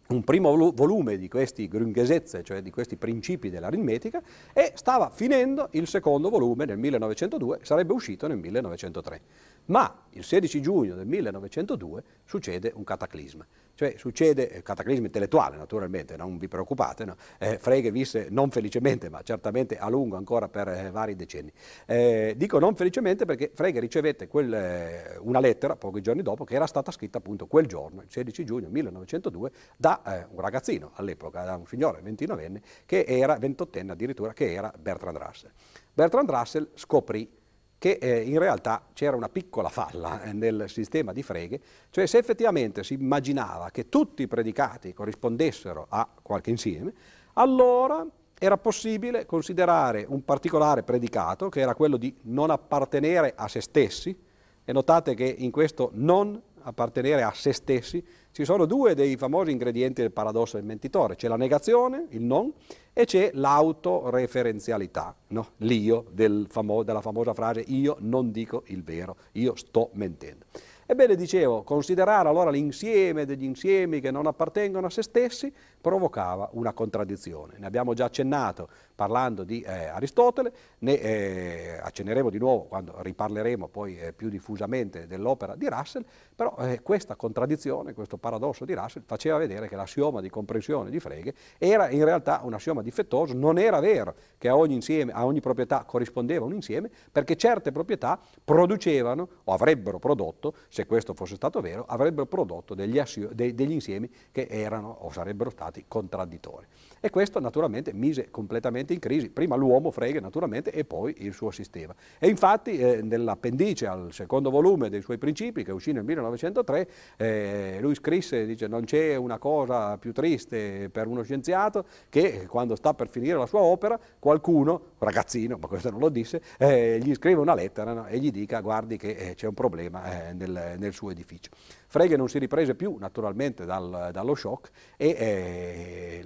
un 0.08 0.22
primo 0.22 0.72
volume 0.72 1.16
di 1.16 1.28
questi 1.28 1.66
Grundgesetze, 1.68 2.42
cioè 2.42 2.60
di 2.60 2.70
questi 2.70 2.96
principi 2.96 3.50
dell'aritmetica, 3.50 4.22
e 4.52 4.72
stava 4.74 5.08
finendo 5.10 5.68
il 5.72 5.86
secondo 5.88 6.28
volume 6.28 6.64
nel 6.66 6.78
1902, 6.78 7.60
sarebbe 7.62 7.92
uscito 7.92 8.26
nel 8.26 8.38
1903. 8.38 9.20
Ma 9.66 10.02
il 10.10 10.24
16 10.24 10.60
giugno 10.60 10.94
del 10.94 11.06
1902 11.06 12.02
succede 12.24 12.72
un 12.74 12.84
cataclisma. 12.84 13.46
Cioè 13.76 13.94
succede, 13.96 14.50
eh, 14.50 14.62
cataclisma 14.62 15.06
intellettuale 15.06 15.56
naturalmente, 15.56 16.16
non 16.16 16.38
vi 16.38 16.46
preoccupate, 16.46 17.04
no? 17.04 17.16
eh, 17.38 17.58
Frege 17.58 17.90
visse 17.90 18.28
non 18.30 18.50
felicemente, 18.50 19.08
ma 19.08 19.22
certamente 19.22 19.78
a 19.78 19.88
lungo 19.88 20.16
ancora 20.16 20.48
per 20.48 20.68
eh, 20.68 20.90
vari 20.90 21.16
decenni. 21.16 21.52
Eh, 21.86 22.34
dico 22.36 22.60
non 22.60 22.76
felicemente 22.76 23.24
perché 23.24 23.50
Frege 23.52 23.80
ricevette 23.80 24.28
quel, 24.28 24.54
eh, 24.54 25.16
una 25.22 25.40
lettera 25.40 25.74
pochi 25.74 26.00
giorni 26.02 26.22
dopo 26.22 26.44
che 26.44 26.54
era 26.54 26.66
stata 26.66 26.92
scritta 26.92 27.18
appunto 27.18 27.46
quel 27.46 27.66
giorno, 27.66 28.02
il 28.02 28.08
16 28.08 28.44
giugno 28.44 28.68
1902, 28.68 29.50
da 29.76 30.02
eh, 30.04 30.26
un 30.30 30.40
ragazzino 30.40 30.92
all'epoca, 30.94 31.42
da 31.42 31.56
un 31.56 31.66
signore 31.66 32.00
29enne, 32.00 32.60
che 32.86 33.04
era 33.08 33.36
28enne 33.38 33.90
addirittura, 33.90 34.32
che 34.32 34.52
era 34.52 34.72
Bertrand 34.78 35.16
Russell. 35.16 35.50
Bertrand 35.92 36.30
Russell 36.30 36.68
scoprì 36.74 37.42
che 37.84 37.98
eh, 38.00 38.22
in 38.22 38.38
realtà 38.38 38.82
c'era 38.94 39.14
una 39.14 39.28
piccola 39.28 39.68
falla 39.68 40.22
eh, 40.22 40.32
nel 40.32 40.70
sistema 40.70 41.12
di 41.12 41.22
freghe, 41.22 41.60
cioè 41.90 42.06
se 42.06 42.16
effettivamente 42.16 42.82
si 42.82 42.94
immaginava 42.94 43.68
che 43.70 43.90
tutti 43.90 44.22
i 44.22 44.26
predicati 44.26 44.94
corrispondessero 44.94 45.84
a 45.90 46.08
qualche 46.22 46.48
insieme, 46.48 46.94
allora 47.34 48.02
era 48.38 48.56
possibile 48.56 49.26
considerare 49.26 50.06
un 50.08 50.24
particolare 50.24 50.82
predicato, 50.82 51.50
che 51.50 51.60
era 51.60 51.74
quello 51.74 51.98
di 51.98 52.16
non 52.22 52.48
appartenere 52.48 53.34
a 53.36 53.48
se 53.48 53.60
stessi, 53.60 54.18
e 54.64 54.72
notate 54.72 55.12
che 55.12 55.26
in 55.26 55.50
questo 55.50 55.90
non 55.92 56.40
appartenere 56.62 57.22
a 57.22 57.32
se 57.34 57.52
stessi 57.52 58.02
ci 58.34 58.44
sono 58.44 58.64
due 58.64 58.96
dei 58.96 59.16
famosi 59.16 59.52
ingredienti 59.52 60.00
del 60.00 60.10
paradosso 60.10 60.56
del 60.56 60.66
mentitore, 60.66 61.14
c'è 61.14 61.28
la 61.28 61.36
negazione, 61.36 62.06
il 62.08 62.22
non, 62.22 62.52
e 62.92 63.04
c'è 63.04 63.30
l'autoreferenzialità, 63.32 65.14
no? 65.28 65.50
l'io 65.58 66.06
del 66.10 66.48
famo- 66.50 66.82
della 66.82 67.00
famosa 67.00 67.32
frase 67.32 67.62
io 67.68 67.96
non 68.00 68.32
dico 68.32 68.64
il 68.66 68.82
vero, 68.82 69.14
io 69.34 69.54
sto 69.54 69.90
mentendo. 69.92 70.46
Ebbene, 70.84 71.14
dicevo, 71.14 71.62
considerare 71.62 72.28
allora 72.28 72.50
l'insieme 72.50 73.24
degli 73.24 73.44
insiemi 73.44 74.00
che 74.00 74.10
non 74.10 74.26
appartengono 74.26 74.86
a 74.86 74.90
se 74.90 75.02
stessi 75.02 75.52
provocava 75.84 76.48
una 76.52 76.72
contraddizione. 76.72 77.56
Ne 77.58 77.66
abbiamo 77.66 77.92
già 77.92 78.06
accennato 78.06 78.70
parlando 78.94 79.44
di 79.44 79.60
eh, 79.60 79.84
Aristotele, 79.88 80.50
ne 80.78 80.98
eh, 80.98 81.78
accenneremo 81.78 82.30
di 82.30 82.38
nuovo 82.38 82.62
quando 82.62 82.94
riparleremo 83.02 83.68
poi 83.68 83.98
eh, 83.98 84.14
più 84.14 84.30
diffusamente 84.30 85.06
dell'opera 85.06 85.54
di 85.56 85.68
Russell, 85.68 86.02
però 86.34 86.56
eh, 86.60 86.80
questa 86.80 87.16
contraddizione, 87.16 87.92
questo 87.92 88.16
paradosso 88.16 88.64
di 88.64 88.72
Russell 88.72 89.02
faceva 89.04 89.36
vedere 89.36 89.68
che 89.68 89.76
l'assioma 89.76 90.22
di 90.22 90.30
comprensione 90.30 90.88
di 90.88 90.98
Frege 91.00 91.34
era 91.58 91.90
in 91.90 92.02
realtà 92.02 92.40
un 92.44 92.54
assioma 92.54 92.80
difettoso, 92.80 93.34
non 93.34 93.58
era 93.58 93.78
vero 93.80 94.14
che 94.38 94.48
a 94.48 94.56
ogni, 94.56 94.72
insieme, 94.72 95.12
a 95.12 95.26
ogni 95.26 95.40
proprietà 95.40 95.84
corrispondeva 95.84 96.46
un 96.46 96.54
insieme, 96.54 96.90
perché 97.12 97.36
certe 97.36 97.72
proprietà 97.72 98.18
producevano 98.42 99.28
o 99.44 99.52
avrebbero 99.52 99.98
prodotto, 99.98 100.54
se 100.68 100.86
questo 100.86 101.12
fosse 101.12 101.34
stato 101.34 101.60
vero, 101.60 101.84
avrebbero 101.86 102.24
prodotto 102.24 102.74
degli, 102.74 102.98
assio, 102.98 103.28
de, 103.34 103.54
degli 103.54 103.72
insiemi 103.72 104.10
che 104.32 104.46
erano 104.48 104.96
o 105.00 105.10
sarebbero 105.10 105.50
stati 105.50 105.72
stati 105.74 105.84
contraddittori. 105.88 106.66
E 107.00 107.10
questo 107.10 107.38
naturalmente 107.38 107.92
mise 107.92 108.30
completamente 108.30 108.94
in 108.94 108.98
crisi 108.98 109.28
prima 109.28 109.56
l'uomo, 109.56 109.90
Frege 109.90 110.20
naturalmente, 110.20 110.70
e 110.70 110.84
poi 110.84 111.14
il 111.18 111.34
suo 111.34 111.50
sistema. 111.50 111.94
E 112.18 112.28
infatti 112.28 112.78
eh, 112.78 113.02
nell'appendice 113.02 113.86
al 113.86 114.12
secondo 114.12 114.48
volume 114.48 114.88
dei 114.88 115.02
suoi 115.02 115.18
principi, 115.18 115.64
che 115.64 115.72
uscì 115.72 115.92
nel 115.92 116.04
1903, 116.04 116.88
eh, 117.18 117.78
lui 117.80 117.94
scrisse, 117.94 118.46
dice 118.46 118.68
non 118.68 118.84
c'è 118.84 119.16
una 119.16 119.38
cosa 119.38 119.98
più 119.98 120.12
triste 120.12 120.88
per 120.90 121.06
uno 121.06 121.22
scienziato 121.22 121.84
che 122.08 122.46
quando 122.46 122.74
sta 122.74 122.94
per 122.94 123.08
finire 123.08 123.36
la 123.36 123.46
sua 123.46 123.60
opera 123.60 123.98
qualcuno, 124.18 124.92
ragazzino, 124.98 125.58
ma 125.60 125.66
questo 125.66 125.90
non 125.90 126.00
lo 126.00 126.08
disse, 126.08 126.40
eh, 126.56 126.98
gli 127.02 127.14
scrive 127.14 127.40
una 127.40 127.54
lettera 127.54 127.92
no? 127.92 128.06
e 128.06 128.18
gli 128.18 128.30
dica 128.30 128.60
guardi 128.60 128.96
che 128.96 129.10
eh, 129.10 129.34
c'è 129.34 129.46
un 129.46 129.54
problema 129.54 130.28
eh, 130.28 130.32
nel, 130.32 130.76
nel 130.78 130.92
suo 130.94 131.10
edificio. 131.10 131.50
Frege 131.86 132.16
non 132.16 132.28
si 132.28 132.38
riprese 132.38 132.74
più 132.74 132.96
naturalmente 132.98 133.64
dal, 133.64 134.08
dallo 134.10 134.34
shock 134.34 134.70
e 134.96 135.14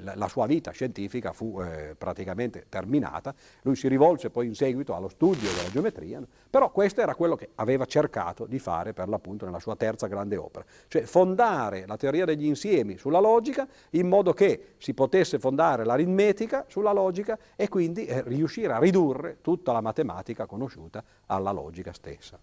la, 0.02 0.14
la, 0.14 0.28
sua 0.28 0.46
vita 0.46 0.70
scientifica 0.70 1.32
fu 1.32 1.60
eh, 1.60 1.94
praticamente 1.96 2.66
terminata. 2.68 3.34
Lui 3.62 3.76
si 3.76 3.88
rivolse 3.88 4.30
poi 4.30 4.46
in 4.46 4.54
seguito 4.54 4.94
allo 4.94 5.08
studio 5.08 5.48
della 5.50 5.70
geometria, 5.70 6.22
però 6.48 6.70
questo 6.70 7.00
era 7.00 7.14
quello 7.14 7.36
che 7.36 7.50
aveva 7.56 7.84
cercato 7.84 8.46
di 8.46 8.58
fare 8.58 8.92
per 8.92 9.08
l'appunto 9.08 9.44
nella 9.44 9.60
sua 9.60 9.76
terza 9.76 10.06
grande 10.06 10.36
opera, 10.36 10.64
cioè 10.88 11.02
fondare 11.02 11.84
la 11.86 11.96
teoria 11.96 12.24
degli 12.24 12.46
insiemi 12.46 12.96
sulla 12.98 13.20
logica 13.20 13.66
in 13.90 14.08
modo 14.08 14.32
che 14.32 14.74
si 14.78 14.94
potesse 14.94 15.38
fondare 15.38 15.84
l'aritmetica 15.84 16.64
sulla 16.68 16.92
logica 16.92 17.38
e 17.56 17.68
quindi 17.68 18.06
eh, 18.06 18.22
riuscire 18.22 18.72
a 18.72 18.78
ridurre 18.78 19.38
tutta 19.40 19.72
la 19.72 19.80
matematica 19.80 20.46
conosciuta 20.46 21.02
alla 21.26 21.50
logica 21.50 21.92
stessa. 21.92 22.38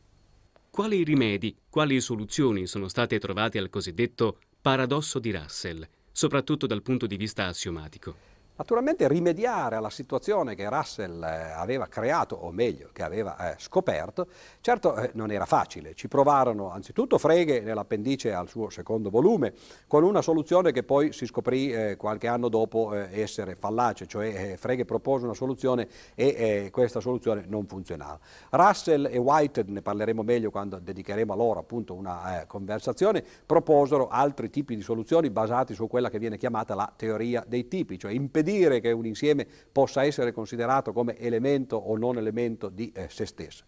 Quali 0.75 1.03
rimedi, 1.03 1.55
quali 1.69 2.01
soluzioni 2.01 2.65
sono 2.65 2.89
state 2.89 3.17
trovate 3.17 3.57
al 3.57 3.69
cosiddetto 3.69 4.39
paradosso 4.61 5.19
di 5.19 5.31
Russell, 5.31 5.87
soprattutto 6.15 6.65
dal 6.65 6.81
punto 6.81 7.07
di 7.07 7.17
vista 7.17 7.47
assiomatico? 7.47 8.34
Naturalmente 8.57 9.05
rimediare 9.09 9.75
alla 9.75 9.89
situazione 9.89 10.55
che 10.55 10.69
Russell 10.69 11.21
eh, 11.21 11.51
aveva 11.51 11.87
creato, 11.87 12.37
o 12.37 12.51
meglio, 12.51 12.87
che 12.93 13.03
aveva 13.03 13.51
eh, 13.51 13.55
scoperto, 13.57 14.27
certo 14.61 14.95
eh, 14.95 15.11
non 15.15 15.29
era 15.29 15.45
facile. 15.45 15.93
Ci 15.93 16.07
provarono 16.07 16.71
anzitutto 16.71 17.17
Frege 17.17 17.59
nell'appendice 17.59 18.33
al 18.33 18.47
suo 18.47 18.69
secondo 18.69 19.09
volume, 19.09 19.53
con 19.87 20.05
una 20.05 20.21
soluzione 20.21 20.71
che 20.71 20.83
poi 20.83 21.11
si 21.11 21.25
scoprì 21.25 21.73
eh, 21.73 21.97
qualche 21.97 22.27
anno 22.27 22.47
dopo 22.47 22.93
eh, 22.93 23.19
essere 23.19 23.55
fallace, 23.55 24.07
cioè 24.07 24.55
Frege 24.55 24.85
propose 24.85 25.25
una 25.25 25.33
soluzione 25.33 25.89
e 26.15 26.69
questa 26.71 27.01
soluzione 27.01 27.43
non 27.47 27.67
funzionava. 27.67 28.17
Russell 28.51 29.09
e 29.11 29.17
Whitehead, 29.17 29.67
ne 29.67 29.81
parleremo 29.81 30.21
meglio 30.21 30.49
quando 30.49 30.79
dedicheremo 30.79 31.33
a 31.33 31.35
loro 31.35 31.59
appunto 31.59 31.93
una 31.93 32.45
conversazione, 32.47 33.21
proposero 33.45 34.07
altri 34.07 34.49
tipi 34.49 34.77
di 34.77 34.81
soluzioni 34.81 35.29
basati 35.29 35.73
su 35.73 35.87
quella 35.87 36.09
che 36.09 36.19
viene 36.19 36.37
chiamata 36.37 36.73
la 36.73 36.89
teoria 36.95 37.43
dei 37.45 37.67
tipi, 37.67 37.99
cioè 37.99 38.13
impedire 38.13 38.43
impedire 38.45 38.79
che 38.79 38.91
un 38.91 39.05
insieme 39.05 39.47
possa 39.71 40.03
essere 40.03 40.31
considerato 40.31 40.93
come 40.93 41.17
elemento 41.17 41.75
o 41.75 41.97
non 41.97 42.17
elemento 42.17 42.69
di 42.69 42.91
eh, 42.93 43.07
se 43.09 43.25
stesso. 43.25 43.65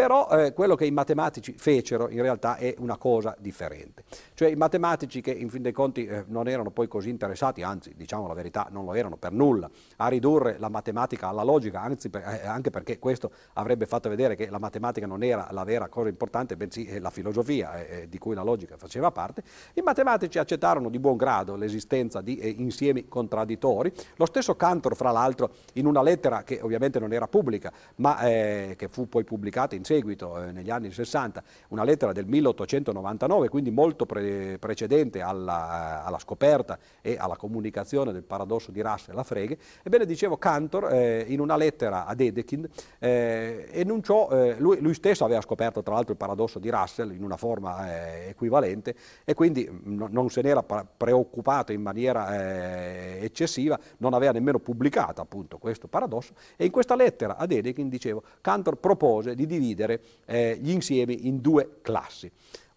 Però 0.00 0.30
eh, 0.30 0.54
quello 0.54 0.76
che 0.76 0.86
i 0.86 0.90
matematici 0.90 1.52
fecero 1.52 2.08
in 2.08 2.22
realtà 2.22 2.56
è 2.56 2.74
una 2.78 2.96
cosa 2.96 3.36
differente. 3.38 4.02
Cioè 4.32 4.48
i 4.48 4.56
matematici 4.56 5.20
che 5.20 5.30
in 5.30 5.50
fin 5.50 5.60
dei 5.60 5.72
conti 5.72 6.06
eh, 6.06 6.24
non 6.28 6.48
erano 6.48 6.70
poi 6.70 6.88
così 6.88 7.10
interessati, 7.10 7.62
anzi 7.62 7.92
diciamo 7.94 8.26
la 8.26 8.32
verità 8.32 8.68
non 8.70 8.86
lo 8.86 8.94
erano 8.94 9.18
per 9.18 9.32
nulla, 9.32 9.68
a 9.96 10.08
ridurre 10.08 10.56
la 10.58 10.70
matematica 10.70 11.28
alla 11.28 11.42
logica, 11.42 11.82
anzi 11.82 12.08
per, 12.08 12.22
eh, 12.26 12.46
anche 12.46 12.70
perché 12.70 12.98
questo 12.98 13.30
avrebbe 13.52 13.84
fatto 13.84 14.08
vedere 14.08 14.36
che 14.36 14.48
la 14.48 14.58
matematica 14.58 15.06
non 15.06 15.22
era 15.22 15.48
la 15.50 15.64
vera 15.64 15.88
cosa 15.88 16.08
importante, 16.08 16.56
bensì 16.56 16.86
eh, 16.86 16.98
la 16.98 17.10
filosofia 17.10 17.74
eh, 17.74 18.00
eh, 18.00 18.08
di 18.08 18.16
cui 18.16 18.34
la 18.34 18.42
logica 18.42 18.78
faceva 18.78 19.10
parte, 19.10 19.42
i 19.74 19.82
matematici 19.82 20.38
accettarono 20.38 20.88
di 20.88 20.98
buon 20.98 21.18
grado 21.18 21.56
l'esistenza 21.56 22.22
di 22.22 22.58
insiemi 22.58 23.06
contraddittori. 23.06 23.92
Lo 24.16 24.24
stesso 24.24 24.56
Cantor, 24.56 24.96
fra 24.96 25.10
l'altro, 25.10 25.50
in 25.74 25.84
una 25.84 26.00
lettera 26.00 26.42
che 26.42 26.58
ovviamente 26.62 26.98
non 26.98 27.12
era 27.12 27.28
pubblica, 27.28 27.70
ma 27.96 28.16
che 28.20 28.88
fu 28.88 29.06
poi 29.06 29.24
pubblicata 29.24 29.74
in 29.74 29.84
seguito, 29.90 30.40
eh, 30.40 30.52
negli 30.52 30.70
anni 30.70 30.92
60, 30.92 31.42
una 31.70 31.82
lettera 31.82 32.12
del 32.12 32.24
1899, 32.24 33.48
quindi 33.48 33.72
molto 33.72 34.06
pre 34.06 34.56
precedente 34.60 35.20
alla, 35.20 36.04
alla, 36.04 36.18
scoperta 36.20 36.78
e 37.00 37.16
alla 37.18 37.36
comunicazione 37.36 38.12
del 38.12 38.22
paradosso 38.22 38.70
di 38.70 38.80
Russell 38.82 39.18
a 39.18 39.24
Frege, 39.24 39.58
ebbene 39.82 40.06
dicevo 40.06 40.36
Cantor 40.36 40.92
eh, 40.92 41.24
in 41.26 41.40
una 41.40 41.56
lettera 41.56 42.06
ad 42.06 42.20
Edekind 42.20 42.68
eh, 43.00 43.68
enunciò, 43.72 44.28
eh, 44.30 44.54
lui, 44.60 44.78
lui, 44.80 44.94
stesso 44.94 45.24
aveva 45.24 45.40
scoperto 45.40 45.82
tra 45.82 45.94
l'altro 45.94 46.12
il 46.12 46.18
paradosso 46.18 46.60
di 46.60 46.70
Russell 46.70 47.12
in 47.12 47.24
una 47.24 47.36
forma 47.36 47.88
eh, 47.90 48.28
equivalente 48.28 48.94
e 49.24 49.34
quindi 49.34 49.68
no, 49.84 50.06
non 50.08 50.30
se 50.30 50.40
n'era 50.40 50.62
preoccupato 50.62 51.72
in 51.72 51.82
maniera 51.82 53.18
eccessiva, 53.18 53.78
non 53.98 54.14
aveva 54.14 54.32
nemmeno 54.32 54.60
pubblicato 54.60 55.20
appunto 55.20 55.58
questo 55.58 55.88
paradosso 55.88 56.34
e 56.56 56.64
in 56.66 56.70
questa 56.70 56.94
lettera 56.94 57.36
ad 57.36 57.50
Edekind, 57.50 57.90
dicevo, 57.90 58.22
Cantor 58.40 58.76
propose 58.76 59.34
di 59.34 59.46
dividere 59.46 59.69
dividere 59.70 60.00
eh, 60.26 60.58
gli 60.60 60.70
insiemi 60.70 61.26
in 61.26 61.40
due 61.40 61.78
classi. 61.82 62.30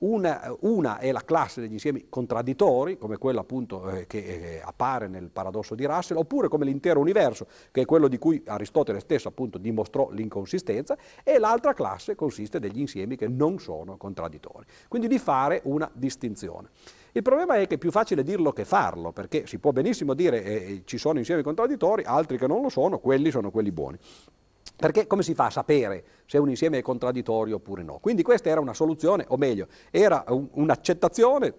Una, 0.03 0.53
una, 0.61 0.97
è 0.97 1.13
la 1.13 1.23
classe 1.23 1.61
degli 1.61 1.71
insiemi 1.71 2.07
contraddittori, 2.09 2.97
come 2.97 3.15
quello 3.15 3.39
appunto 3.39 3.89
eh, 3.89 4.05
che 4.05 4.17
eh, 4.17 4.61
appare 4.61 5.07
nel 5.07 5.29
paradosso 5.29 5.75
di 5.75 5.85
Russell, 5.85 6.17
oppure 6.17 6.49
come 6.49 6.65
l'intero 6.65 6.99
universo, 6.99 7.47
che 7.71 7.81
è 7.81 7.85
quello 7.85 8.09
di 8.09 8.17
cui 8.17 8.43
Aristotele 8.45 8.99
stesso 8.99 9.29
appunto 9.29 9.57
dimostrò 9.57 10.09
l'inconsistenza, 10.11 10.97
e 11.23 11.39
l'altra 11.39 11.73
classe 11.73 12.15
consiste 12.15 12.59
degli 12.59 12.81
insiemi 12.81 13.15
che 13.15 13.29
non 13.29 13.59
sono 13.59 13.95
contraddittori. 13.95 14.65
Quindi 14.89 15.07
di 15.07 15.19
fare 15.19 15.61
una 15.63 15.89
distinzione. 15.93 16.67
Il 17.13 17.21
problema 17.21 17.55
è 17.55 17.65
che 17.67 17.75
è 17.75 17.77
più 17.77 17.91
facile 17.91 18.23
dirlo 18.23 18.51
che 18.51 18.65
farlo, 18.65 19.13
perché 19.13 19.47
si 19.47 19.57
può 19.57 19.71
benissimo 19.71 20.13
dire 20.15 20.43
eh, 20.43 20.81
ci 20.83 20.97
sono 20.97 21.17
insiemi 21.17 21.43
contraddittori, 21.43 22.03
altri 22.03 22.37
che 22.37 22.47
non 22.47 22.61
lo 22.61 22.69
sono, 22.69 22.99
quelli 22.99 23.31
sono 23.31 23.51
quelli 23.51 23.71
buoni. 23.71 23.97
Perché 24.75 25.07
come 25.07 25.23
si 25.23 25.33
fa 25.33 25.45
a 25.45 25.49
sapere 25.49 26.03
se 26.25 26.37
un 26.37 26.49
insieme 26.49 26.79
è 26.79 26.81
contraddittorio 26.81 27.55
oppure 27.55 27.83
no? 27.83 27.99
Quindi 27.99 28.23
questa 28.23 28.49
era 28.49 28.59
una 28.59 28.73
soluzione, 28.73 29.25
o 29.27 29.37
meglio, 29.37 29.67
era 29.91 30.23
un, 30.27 30.47
un'accettazione 30.51 31.53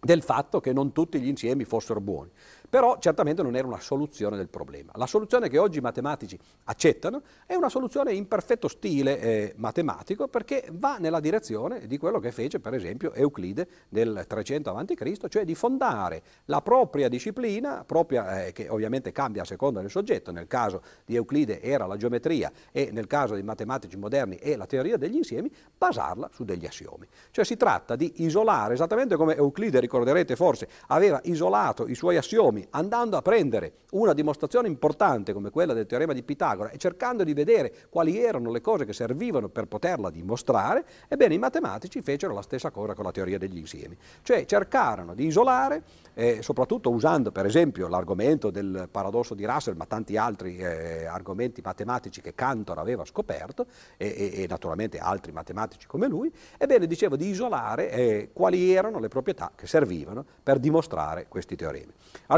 del 0.00 0.22
fatto 0.22 0.60
che 0.60 0.72
non 0.72 0.92
tutti 0.92 1.20
gli 1.20 1.28
insiemi 1.28 1.64
fossero 1.64 2.00
buoni. 2.00 2.30
Però 2.68 2.98
certamente 2.98 3.42
non 3.42 3.56
era 3.56 3.66
una 3.66 3.80
soluzione 3.80 4.36
del 4.36 4.48
problema. 4.48 4.92
La 4.96 5.06
soluzione 5.06 5.48
che 5.48 5.58
oggi 5.58 5.78
i 5.78 5.80
matematici 5.80 6.38
accettano 6.64 7.22
è 7.46 7.54
una 7.54 7.68
soluzione 7.68 8.12
in 8.12 8.26
perfetto 8.28 8.68
stile 8.68 9.20
eh, 9.20 9.54
matematico 9.56 10.28
perché 10.28 10.68
va 10.72 10.96
nella 10.98 11.20
direzione 11.20 11.86
di 11.86 11.98
quello 11.98 12.18
che 12.18 12.32
fece 12.32 12.60
per 12.60 12.74
esempio 12.74 13.12
Euclide 13.12 13.68
nel 13.90 14.24
300 14.26 14.74
a.C., 14.74 15.28
cioè 15.28 15.44
di 15.44 15.54
fondare 15.54 16.22
la 16.46 16.60
propria 16.60 17.08
disciplina, 17.08 17.84
propria, 17.84 18.46
eh, 18.46 18.52
che 18.52 18.68
ovviamente 18.68 19.12
cambia 19.12 19.42
a 19.42 19.44
seconda 19.44 19.80
del 19.80 19.90
soggetto, 19.90 20.32
nel 20.32 20.46
caso 20.46 20.82
di 21.04 21.14
Euclide 21.16 21.60
era 21.60 21.86
la 21.86 21.96
geometria 21.96 22.50
e 22.72 22.90
nel 22.92 23.06
caso 23.06 23.34
dei 23.34 23.42
matematici 23.42 23.96
moderni 23.96 24.36
è 24.36 24.56
la 24.56 24.66
teoria 24.66 24.96
degli 24.96 25.16
insiemi, 25.16 25.52
basarla 25.76 26.30
su 26.32 26.44
degli 26.44 26.66
assiomi. 26.66 27.06
Cioè 27.30 27.44
si 27.44 27.56
tratta 27.56 27.96
di 27.96 28.24
isolare, 28.24 28.74
esattamente 28.74 29.16
come 29.16 29.36
Euclide, 29.36 29.80
ricorderete 29.80 30.36
forse, 30.36 30.68
aveva 30.88 31.20
isolato 31.24 31.86
i 31.86 31.94
suoi 31.94 32.16
assiomi 32.16 32.55
assiomi, 32.56 32.66
andando 32.70 33.16
a 33.16 33.22
prendere 33.22 33.72
una 33.92 34.12
dimostrazione 34.12 34.68
importante 34.68 35.32
come 35.32 35.50
quella 35.50 35.72
del 35.72 35.86
teorema 35.86 36.12
di 36.12 36.22
Pitagora 36.22 36.70
e 36.70 36.76
cercando 36.76 37.24
di 37.24 37.34
vedere 37.34 37.72
quali 37.88 38.18
erano 38.18 38.50
le 38.50 38.60
cose 38.60 38.84
che 38.84 38.92
servivano 38.92 39.48
per 39.48 39.66
poterla 39.66 40.10
dimostrare, 40.10 40.84
ebbene 41.08 41.34
i 41.34 41.38
matematici 41.38 42.00
fecero 42.02 42.34
la 42.34 42.42
stessa 42.42 42.70
cosa 42.70 42.94
con 42.94 43.04
la 43.04 43.10
teoria 43.10 43.38
degli 43.38 43.58
insiemi, 43.58 43.96
cioè 44.22 44.44
cercarono 44.44 45.14
di 45.14 45.26
isolare, 45.26 45.82
eh, 46.14 46.42
soprattutto 46.42 46.90
usando 46.90 47.30
per 47.30 47.46
esempio 47.46 47.88
l'argomento 47.88 48.50
del 48.50 48.88
paradosso 48.90 49.34
di 49.34 49.44
Russell, 49.44 49.76
ma 49.76 49.86
tanti 49.86 50.16
altri 50.16 50.56
eh, 50.56 51.06
argomenti 51.06 51.60
matematici 51.62 52.20
che 52.20 52.34
Cantor 52.34 52.78
aveva 52.78 53.04
scoperto 53.04 53.66
e, 53.96 54.06
e, 54.06 54.42
e, 54.42 54.46
naturalmente 54.48 54.98
altri 54.98 55.32
matematici 55.32 55.86
come 55.86 56.08
lui, 56.08 56.32
ebbene 56.58 56.86
dicevo 56.86 57.16
di 57.16 57.28
isolare 57.28 57.90
eh, 57.90 58.30
quali 58.32 58.72
erano 58.72 58.98
le 58.98 59.08
proprietà 59.08 59.52
che 59.54 59.66
servivano 59.66 60.24
per 60.42 60.58
dimostrare 60.58 61.26
questi 61.28 61.56
teoremi. 61.56 61.92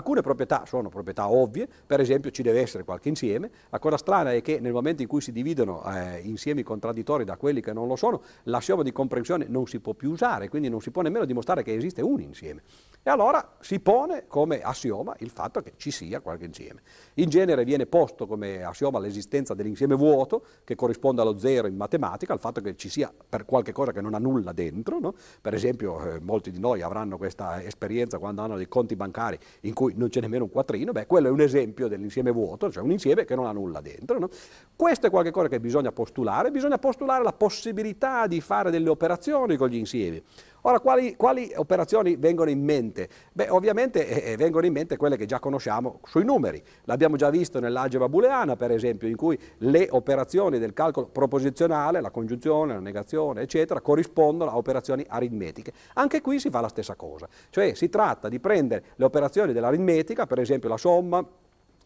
Alcune 0.09 0.25
proprietà 0.27 0.64
sono 0.64 0.88
proprietà 0.88 1.29
ovvie, 1.29 1.68
per 1.87 2.01
esempio 2.01 2.31
ci 2.31 2.40
deve 2.40 2.62
essere 2.62 2.83
qualche 2.83 3.11
insieme. 3.11 3.51
La 3.68 3.79
cosa 3.79 3.99
strana 3.99 4.33
è 4.33 4.40
che 4.40 4.59
nel 4.59 4.73
momento 4.73 5.03
in 5.03 5.09
cui 5.09 5.21
si 5.21 5.33
dividono 5.33 5.85
eh, 5.85 6.21
insiemi 6.21 6.62
contraddittori 6.62 7.25
da 7.25 7.37
quelli 7.37 7.61
che 7.61 7.75
non 7.75 7.87
lo 7.87 7.94
sono, 7.94 8.23
l'assioma 8.44 8.83
di 8.83 8.90
comprensione 8.90 9.44
non 9.51 9.66
si 9.66 9.81
può 9.81 9.92
più 9.92 10.11
usare, 10.11 10.49
quindi 10.49 10.71
non 10.71 10.81
si 10.81 10.90
può 10.90 11.03
nemmeno 11.03 11.27
dimostrare 11.27 11.62
che 11.62 11.75
esiste 11.75 12.01
un 12.01 12.23
insieme. 12.23 12.62
E 13.03 13.11
allora 13.11 13.57
si 13.61 13.81
pone 13.81 14.25
come 14.27 14.62
assioma 14.62 15.14
il 15.18 15.29
fatto 15.29 15.61
che 15.61 15.75
ci 15.77 15.90
sia 15.90 16.21
qualche 16.21 16.47
insieme. 16.47 16.81
In 17.14 17.29
genere 17.29 17.64
viene 17.64 17.85
posto 17.85 18.27
come 18.27 18.62
assioma 18.62 18.99
l'esistenza 18.99 19.53
dell'insieme 19.53 19.94
vuoto, 19.94 20.42
che 20.64 20.75
corrisponde 20.75 21.21
allo 21.21 21.37
zero 21.37 21.66
in 21.66 21.77
matematica, 21.77 22.33
il 22.33 22.40
fatto 22.40 22.62
che 22.62 22.77
ci 22.77 22.88
sia 22.88 23.12
per 23.29 23.44
qualche 23.44 23.73
cosa 23.73 23.92
che 23.92 24.01
non 24.01 24.14
ha 24.14 24.18
nulla 24.18 24.53
dentro. 24.53 25.01
No? 25.01 25.12
Per 25.42 25.53
esempio, 25.53 26.03
eh, 26.14 26.21
molti 26.21 26.51
di 26.51 26.59
noi 26.59 26.81
avranno 26.81 27.18
questa 27.18 27.62
esperienza 27.62 28.18
quando 28.18 28.40
hanno 28.40 28.57
dei 28.57 28.68
conti 28.68 28.97
bancari 28.97 29.38
in 29.61 29.75
cui 29.75 29.97
non 29.98 30.08
c'è 30.08 30.20
nemmeno 30.20 30.44
un 30.44 30.50
quattrino, 30.50 30.92
beh, 30.92 31.06
quello 31.06 31.28
è 31.28 31.30
un 31.30 31.40
esempio 31.40 31.88
dell'insieme 31.88 32.30
vuoto, 32.30 32.70
cioè 32.70 32.82
un 32.82 32.92
insieme 32.92 33.24
che 33.24 33.34
non 33.34 33.46
ha 33.46 33.52
nulla 33.52 33.80
dentro. 33.80 34.18
No? 34.18 34.28
Questo 34.74 35.08
è 35.08 35.11
qualcosa 35.11 35.48
che 35.48 35.61
bisogna 35.61 35.92
postulare, 35.92 36.50
bisogna 36.50 36.78
postulare 36.78 37.22
la 37.22 37.32
possibilità 37.32 38.26
di 38.26 38.40
fare 38.40 38.70
delle 38.70 38.88
operazioni 38.88 39.56
con 39.56 39.68
gli 39.68 39.76
insiemi. 39.76 40.22
Ora, 40.62 40.81
quali, 40.81 41.14
quali, 41.16 41.53
operazioni 41.55 42.16
vengono 42.16 42.51
in 42.51 42.62
mente? 42.62 43.09
Beh, 43.33 43.49
ovviamente 43.51 44.07
eh, 44.07 44.33
eh, 44.33 44.37
vengono 44.37 44.66
in 44.66 44.73
mente 44.73 44.97
quelle 44.97 45.16
che 45.16 45.25
già 45.25 45.38
conosciamo 45.38 46.01
sui 46.05 46.25
numeri. 46.25 46.62
L'abbiamo 46.85 47.16
già 47.16 47.31
visto 47.31 47.61
nell'algebra 47.61 48.09
booleana, 48.09 48.57
per 48.57 48.73
esempio, 48.73 49.07
in 49.07 49.16
cui 49.16 49.38
le 49.59 49.87
operazioni 49.90 50.59
del 50.59 50.73
calcolo 50.73 51.07
proposizionale, 51.07 52.01
la 52.01 52.11
congiunzione, 52.11 52.75
la 52.75 52.81
negazione, 52.81 53.42
eccetera, 53.42 53.81
corrispondono 53.81 54.51
a 54.51 54.57
operazioni 54.57 55.05
aritmetiche. 55.09 55.73
Anche 55.94 56.21
qui 56.21 56.40
si 56.40 56.51
fa 56.51 56.61
la 56.61 56.68
stessa 56.68 56.97
cosa, 56.97 57.29
cioè 57.51 57.75
si 57.75 57.88
tratta 57.88 58.29
di 58.29 58.40
prendere 58.40 58.85
le 58.97 59.05
operazioni 59.05 59.53
dell'aritmetica, 59.53 60.27
per 60.27 60.40
esempio 60.40 60.68
la 60.68 60.77
somma, 60.77 61.25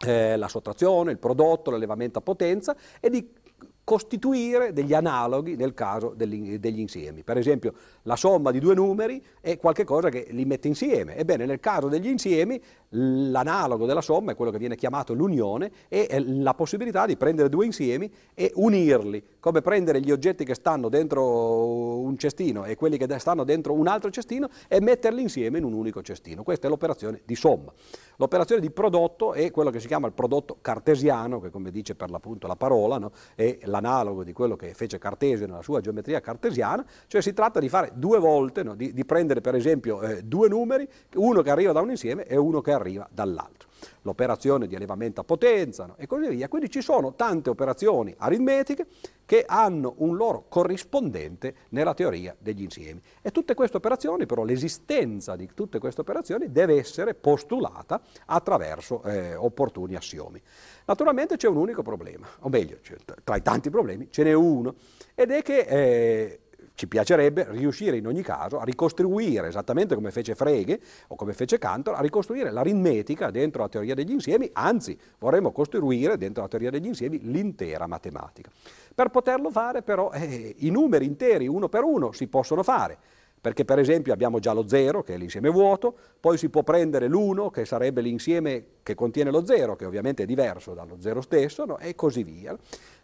eh, 0.05 0.35
la 0.35 0.47
sottrazione, 0.47 1.11
il 1.11 1.17
prodotto, 1.17 1.71
l'elevamento 1.71 2.19
a 2.19 2.21
potenza 2.21 2.75
e 2.99 3.09
di 3.09 3.41
costituire 3.83 4.71
degli 4.71 4.93
analoghi 4.93 5.55
nel 5.55 5.73
caso 5.73 6.13
degli, 6.15 6.57
degli, 6.57 6.79
insiemi. 6.79 7.23
Per 7.23 7.37
esempio 7.37 7.73
la 8.03 8.15
somma 8.15 8.51
di 8.51 8.59
due 8.59 8.73
numeri 8.73 9.21
è 9.41 9.57
qualcosa 9.57 10.09
che 10.09 10.27
li 10.29 10.45
mette 10.45 10.67
insieme. 10.67 11.15
Ebbene 11.17 11.45
nel 11.45 11.59
caso 11.59 11.89
degli 11.89 12.07
insiemi 12.07 12.61
l'analogo 12.89 13.85
della 13.85 14.01
somma 14.01 14.31
è 14.31 14.35
quello 14.35 14.51
che 14.51 14.59
viene 14.59 14.75
chiamato 14.75 15.13
l'unione 15.13 15.71
e 15.87 16.23
la 16.25 16.53
possibilità 16.53 17.05
di 17.05 17.17
prendere 17.17 17.49
due 17.49 17.65
insiemi 17.65 18.11
e 18.33 18.51
unirli, 18.55 19.23
come 19.39 19.61
prendere 19.61 19.99
gli 19.99 20.11
oggetti 20.11 20.45
che 20.45 20.53
stanno 20.53 20.89
dentro 20.89 21.99
un 21.99 22.17
cestino 22.17 22.65
e 22.65 22.75
quelli 22.75 22.97
che 22.97 23.07
stanno 23.19 23.43
dentro 23.43 23.73
un 23.73 23.87
altro 23.87 24.09
cestino 24.09 24.47
e 24.67 24.79
metterli 24.79 25.21
insieme 25.21 25.57
in 25.57 25.63
un 25.63 25.73
unico 25.73 26.01
cestino. 26.01 26.43
Questa 26.43 26.67
è 26.67 26.69
l'operazione 26.69 27.21
di 27.25 27.35
somma. 27.35 27.73
L'operazione 28.17 28.61
di 28.61 28.69
prodotto 28.69 29.33
è 29.33 29.49
quello 29.51 29.71
che 29.71 29.79
si 29.79 29.87
chiama 29.87 30.07
il 30.07 30.13
prodotto 30.13 30.57
cartesiano, 30.61 31.39
che 31.39 31.49
come 31.49 31.71
dice 31.71 31.95
per 31.95 32.11
l'appunto 32.11 32.47
la 32.47 32.55
parola, 32.55 32.97
no? 32.97 33.11
è 33.35 33.57
l'analogo 33.73 34.23
di 34.23 34.33
quello 34.33 34.55
che 34.55 34.73
fece 34.75 34.99
Cartesio 34.99 35.47
nella 35.47 35.63
sua 35.63 35.81
geometria 35.81 36.21
cartesiana, 36.21 36.85
cioè 37.07 37.21
si 37.21 37.33
tratta 37.33 37.59
di 37.59 37.69
fare 37.69 37.91
due 37.95 38.19
volte, 38.19 38.61
no? 38.61 38.75
di, 38.75 38.93
di, 38.93 39.03
prendere 39.03 39.41
per 39.41 39.55
esempio 39.55 40.01
eh, 40.01 40.21
due 40.21 40.47
numeri, 40.47 40.87
uno 41.15 41.41
che 41.41 41.49
arriva 41.49 41.71
da 41.71 41.81
un 41.81 41.89
insieme 41.89 42.25
e 42.25 42.37
uno 42.37 42.61
che 42.61 42.71
arriva 42.71 43.07
dall'altro. 43.11 43.69
L'operazione 44.01 44.67
di 44.67 44.75
elevamento 44.75 45.21
a 45.21 45.23
potenza 45.23 45.85
no? 45.85 45.95
e 45.97 46.07
così 46.07 46.27
via. 46.27 46.47
Quindi 46.47 46.69
ci 46.69 46.81
sono 46.81 47.13
tante 47.13 47.49
operazioni 47.49 48.13
aritmetiche 48.17 48.87
che 49.25 49.45
hanno 49.47 49.95
un 49.97 50.15
loro 50.15 50.45
corrispondente 50.49 51.55
nella 51.69 51.93
teoria 51.93 52.35
degli 52.37 52.61
insiemi. 52.61 53.01
E 53.21 53.31
tutte 53.31 53.53
queste 53.53 53.77
operazioni, 53.77 54.25
però 54.25 54.43
l'esistenza 54.43 55.35
di 55.35 55.49
tutte 55.53 55.79
queste 55.79 56.01
operazioni 56.01 56.51
deve 56.51 56.77
essere 56.77 57.13
postulata 57.13 58.01
attraverso 58.25 59.01
eh, 59.03 59.35
opportuni 59.35 59.95
assiomi. 59.95 60.41
Naturalmente 60.85 61.37
c'è 61.37 61.47
un 61.47 61.57
unico 61.57 61.81
problema, 61.81 62.27
o 62.39 62.49
meglio, 62.49 62.77
tra 63.23 63.35
i 63.35 63.41
tanti 63.41 63.69
problemi 63.69 64.09
ce 64.11 64.23
n'è 64.23 64.33
uno, 64.33 64.75
ed 65.15 65.31
è 65.31 65.41
che 65.41 65.59
eh, 65.59 66.39
ci 66.75 66.87
piacerebbe 66.87 67.45
riuscire 67.49 67.97
in 67.97 68.07
ogni 68.07 68.21
caso 68.21 68.59
a 68.59 68.63
ricostruire, 68.63 69.47
esattamente 69.47 69.95
come 69.95 70.11
fece 70.11 70.35
Frege 70.35 70.79
o 71.07 71.15
come 71.15 71.33
fece 71.33 71.57
Cantor, 71.57 71.95
a 71.95 72.01
ricostruire 72.01 72.51
l'aritmetica 72.51 73.29
dentro 73.29 73.61
la 73.61 73.69
teoria 73.69 73.93
degli 73.93 74.11
insiemi, 74.11 74.49
anzi 74.53 74.97
vorremmo 75.19 75.51
costruire 75.51 76.17
dentro 76.17 76.41
la 76.41 76.47
teoria 76.47 76.71
degli 76.71 76.87
insiemi 76.87 77.19
l'intera 77.19 77.87
matematica. 77.87 78.49
Per 78.93 79.09
poterlo 79.09 79.51
fare 79.51 79.81
però 79.83 80.11
eh, 80.11 80.55
i 80.59 80.69
numeri 80.69 81.05
interi 81.05 81.47
uno 81.47 81.69
per 81.69 81.83
uno 81.83 82.11
si 82.11 82.27
possono 82.27 82.63
fare, 82.63 82.97
perché 83.39 83.65
per 83.65 83.77
esempio 83.77 84.13
abbiamo 84.13 84.39
già 84.39 84.53
lo 84.53 84.67
0 84.67 85.03
che 85.03 85.13
è 85.13 85.17
l'insieme 85.17 85.49
vuoto, 85.49 85.95
poi 86.19 86.37
si 86.37 86.49
può 86.49 86.63
prendere 86.63 87.07
l'1 87.07 87.49
che 87.49 87.65
sarebbe 87.65 88.01
l'insieme 88.01 88.65
che 88.81 88.95
contiene 88.95 89.29
lo 89.31 89.45
0, 89.45 89.75
che 89.75 89.85
ovviamente 89.85 90.23
è 90.23 90.25
diverso 90.25 90.73
dallo 90.73 90.97
0 90.99 91.21
stesso, 91.21 91.65
no? 91.65 91.77
e 91.77 91.93
così 91.93 92.23
via. 92.23 92.57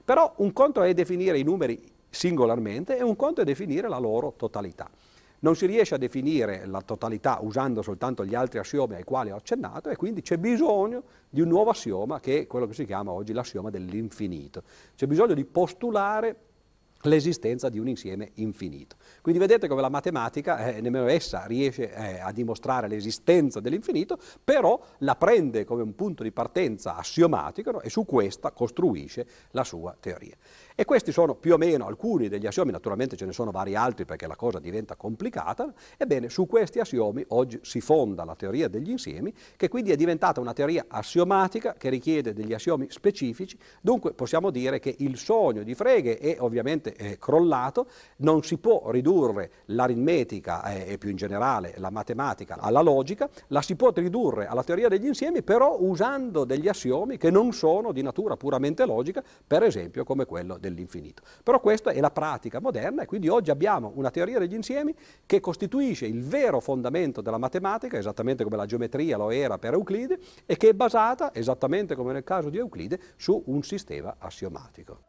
Però 0.04 0.34
un 0.38 0.54
conto 0.54 0.82
è 0.82 0.94
definire 0.94 1.38
i 1.38 1.44
numeri 1.44 1.98
singolarmente 2.10 2.98
e 2.98 3.04
un 3.04 3.16
conto 3.16 3.42
è 3.42 3.44
definire 3.44 3.88
la 3.88 4.00
loro 4.00 4.34
totalità. 4.36 4.90
Non 5.42 5.56
si 5.56 5.66
riesce 5.66 5.96
a 5.96 5.98
definire 5.98 6.66
la 6.66 6.82
totalità 6.82 7.40
usando 7.42 7.82
soltanto 7.82 8.26
gli 8.26 8.36
altri 8.36 8.60
assiomi 8.60 8.96
ai 8.96 9.04
quali 9.04 9.32
ho 9.32 9.38
accennato 9.38 9.90
e 9.90 9.96
quindi 9.96 10.22
c'è 10.22 10.38
bisogno 10.38 11.04
di 11.30 11.40
un 11.40 11.48
nuovo 11.48 11.70
assioma 11.70 12.20
che 12.20 12.40
è 12.40 12.48
quello 12.48 12.68
che 12.68 12.74
si 12.74 12.86
chiama 12.86 13.12
oggi 13.12 13.32
l'assioma 13.32 13.70
dell'infinito. 13.70 14.64
C'è 14.96 15.08
bisogno 15.08 15.34
di 15.34 15.46
postulare 15.46 16.36
l'esistenza 17.04 17.70
di 17.70 17.80
un 17.80 17.88
insieme 17.88 18.32
infinito. 18.36 18.98
Quindi 19.22 19.40
vedete 19.40 19.68
come 19.68 19.82
la 19.82 19.90
matematica, 19.90 20.66
eh, 20.68 20.82
nemmeno 20.82 21.08
essa 21.08 21.46
riesce 21.46 21.94
eh, 21.94 22.20
a 22.20 22.32
dimostrare 22.32 22.88
l'esistenza 22.88 23.60
dell'infinito, 23.60 24.18
però 24.44 24.80
la 25.00 25.16
prende 25.16 25.64
come 25.64 25.82
un 25.82 25.96
punto 25.96 26.24
di 26.24 26.32
partenza 26.32 26.96
assiomatico 26.96 27.72
no? 27.72 27.82
e 27.82 27.90
su 27.90 28.06
questa 28.06 28.52
costruisce 28.52 29.26
la 29.52 29.64
sua 29.64 29.96
teoria. 30.00 30.36
E 30.76 30.86
questi 30.86 31.12
sono 31.12 31.36
più 31.36 31.54
o 31.54 31.58
meno 31.58 31.86
alcuni 31.86 32.30
degli 32.30 32.48
assiomi, 32.48 32.72
naturalmente 32.72 33.16
ce 33.16 33.26
ne 33.26 33.34
sono 33.34 33.52
vari 33.52 33.76
altri 33.76 34.06
perché 34.06 34.28
la 34.28 34.36
cosa 34.36 34.60
diventa 34.60 34.96
complicata, 34.96 35.74
ebbene 35.98 36.30
su 36.30 36.48
questi 36.48 36.80
assiomi 36.80 37.24
oggi 37.30 37.60
si 37.64 37.82
fonda 37.82 38.24
la 38.24 38.36
teoria 38.36 38.68
degli 38.68 38.90
insiemi, 38.90 39.34
che 39.56 39.68
quindi 39.68 39.92
è 39.92 39.96
diventata 39.96 40.40
una 40.40 40.54
teoria 40.54 40.86
assiomatica 40.88 41.74
che 41.74 41.90
richiede 41.90 42.34
degli 42.34 42.54
assiomi 42.54 42.88
specifici, 42.90 43.58
dunque 43.82 44.14
possiamo 44.14 44.50
dire 44.52 44.80
che 44.80 44.96
il 45.00 45.18
sogno 45.18 45.64
di 45.64 45.76
Frege 45.76 46.18
è 46.18 46.38
ovviamente 46.40 46.89
eh, 46.96 47.18
crollato, 47.18 47.88
non 48.18 48.44
si 48.44 48.58
può 48.58 48.90
ridurre 48.90 49.52
l'aritmetica 49.66 50.64
eh, 50.64 50.94
e 50.94 50.98
più 50.98 51.10
in 51.10 51.18
generale 51.18 51.74
la 51.78 51.90
matematica 51.90 52.58
alla 52.60 52.82
logica, 52.82 53.30
la 53.48 53.62
si 53.62 53.76
può 53.76 53.92
ridurre 53.94 54.48
alla 54.48 54.64
teoria 54.64 54.88
degli 54.88 55.08
insiemi 55.08 55.44
però 55.44 55.78
usando 55.80 56.46
degli 56.46 56.68
assiomi 56.68 57.18
che 57.18 57.30
non 57.30 57.52
sono 57.52 57.92
di 57.92 58.02
natura 58.02 58.38
puramente 58.38 58.86
logica, 58.86 59.22
per 59.46 59.64
esempio 59.64 60.04
come 60.04 60.26
quello 60.26 60.58
del 60.58 60.70
dell'infinito. 60.70 61.24
Però 61.44 61.60
questa 61.60 61.92
è 61.92 62.00
la 62.00 62.12
pratica 62.12 62.62
moderna 62.62 63.04
e 63.04 63.06
quindi 63.06 63.28
oggi 63.28 63.52
abbiamo 63.52 63.92
una 63.96 64.12
teoria 64.12 64.40
degli 64.40 64.54
insiemi 64.54 64.96
che 65.26 65.40
costituisce 65.40 66.06
il 66.06 66.24
vero 66.24 66.60
fondamento 66.60 67.22
della 67.22 67.38
matematica, 67.38 67.98
esattamente 67.98 68.44
come 68.44 68.56
la 68.56 68.66
geometria 68.66 69.18
lo 69.18 69.32
era 69.32 69.58
per 69.58 69.74
Euclide, 69.74 70.20
e 70.46 70.56
che 70.56 70.70
è 70.70 70.74
basata, 70.74 71.34
esattamente 71.34 71.96
come 71.96 72.14
nel 72.14 72.24
caso 72.24 72.50
di 72.50 72.58
Euclide, 72.58 73.00
su 73.18 73.42
un 73.48 73.64
sistema 73.64 74.16
assiomatico. 74.20 75.09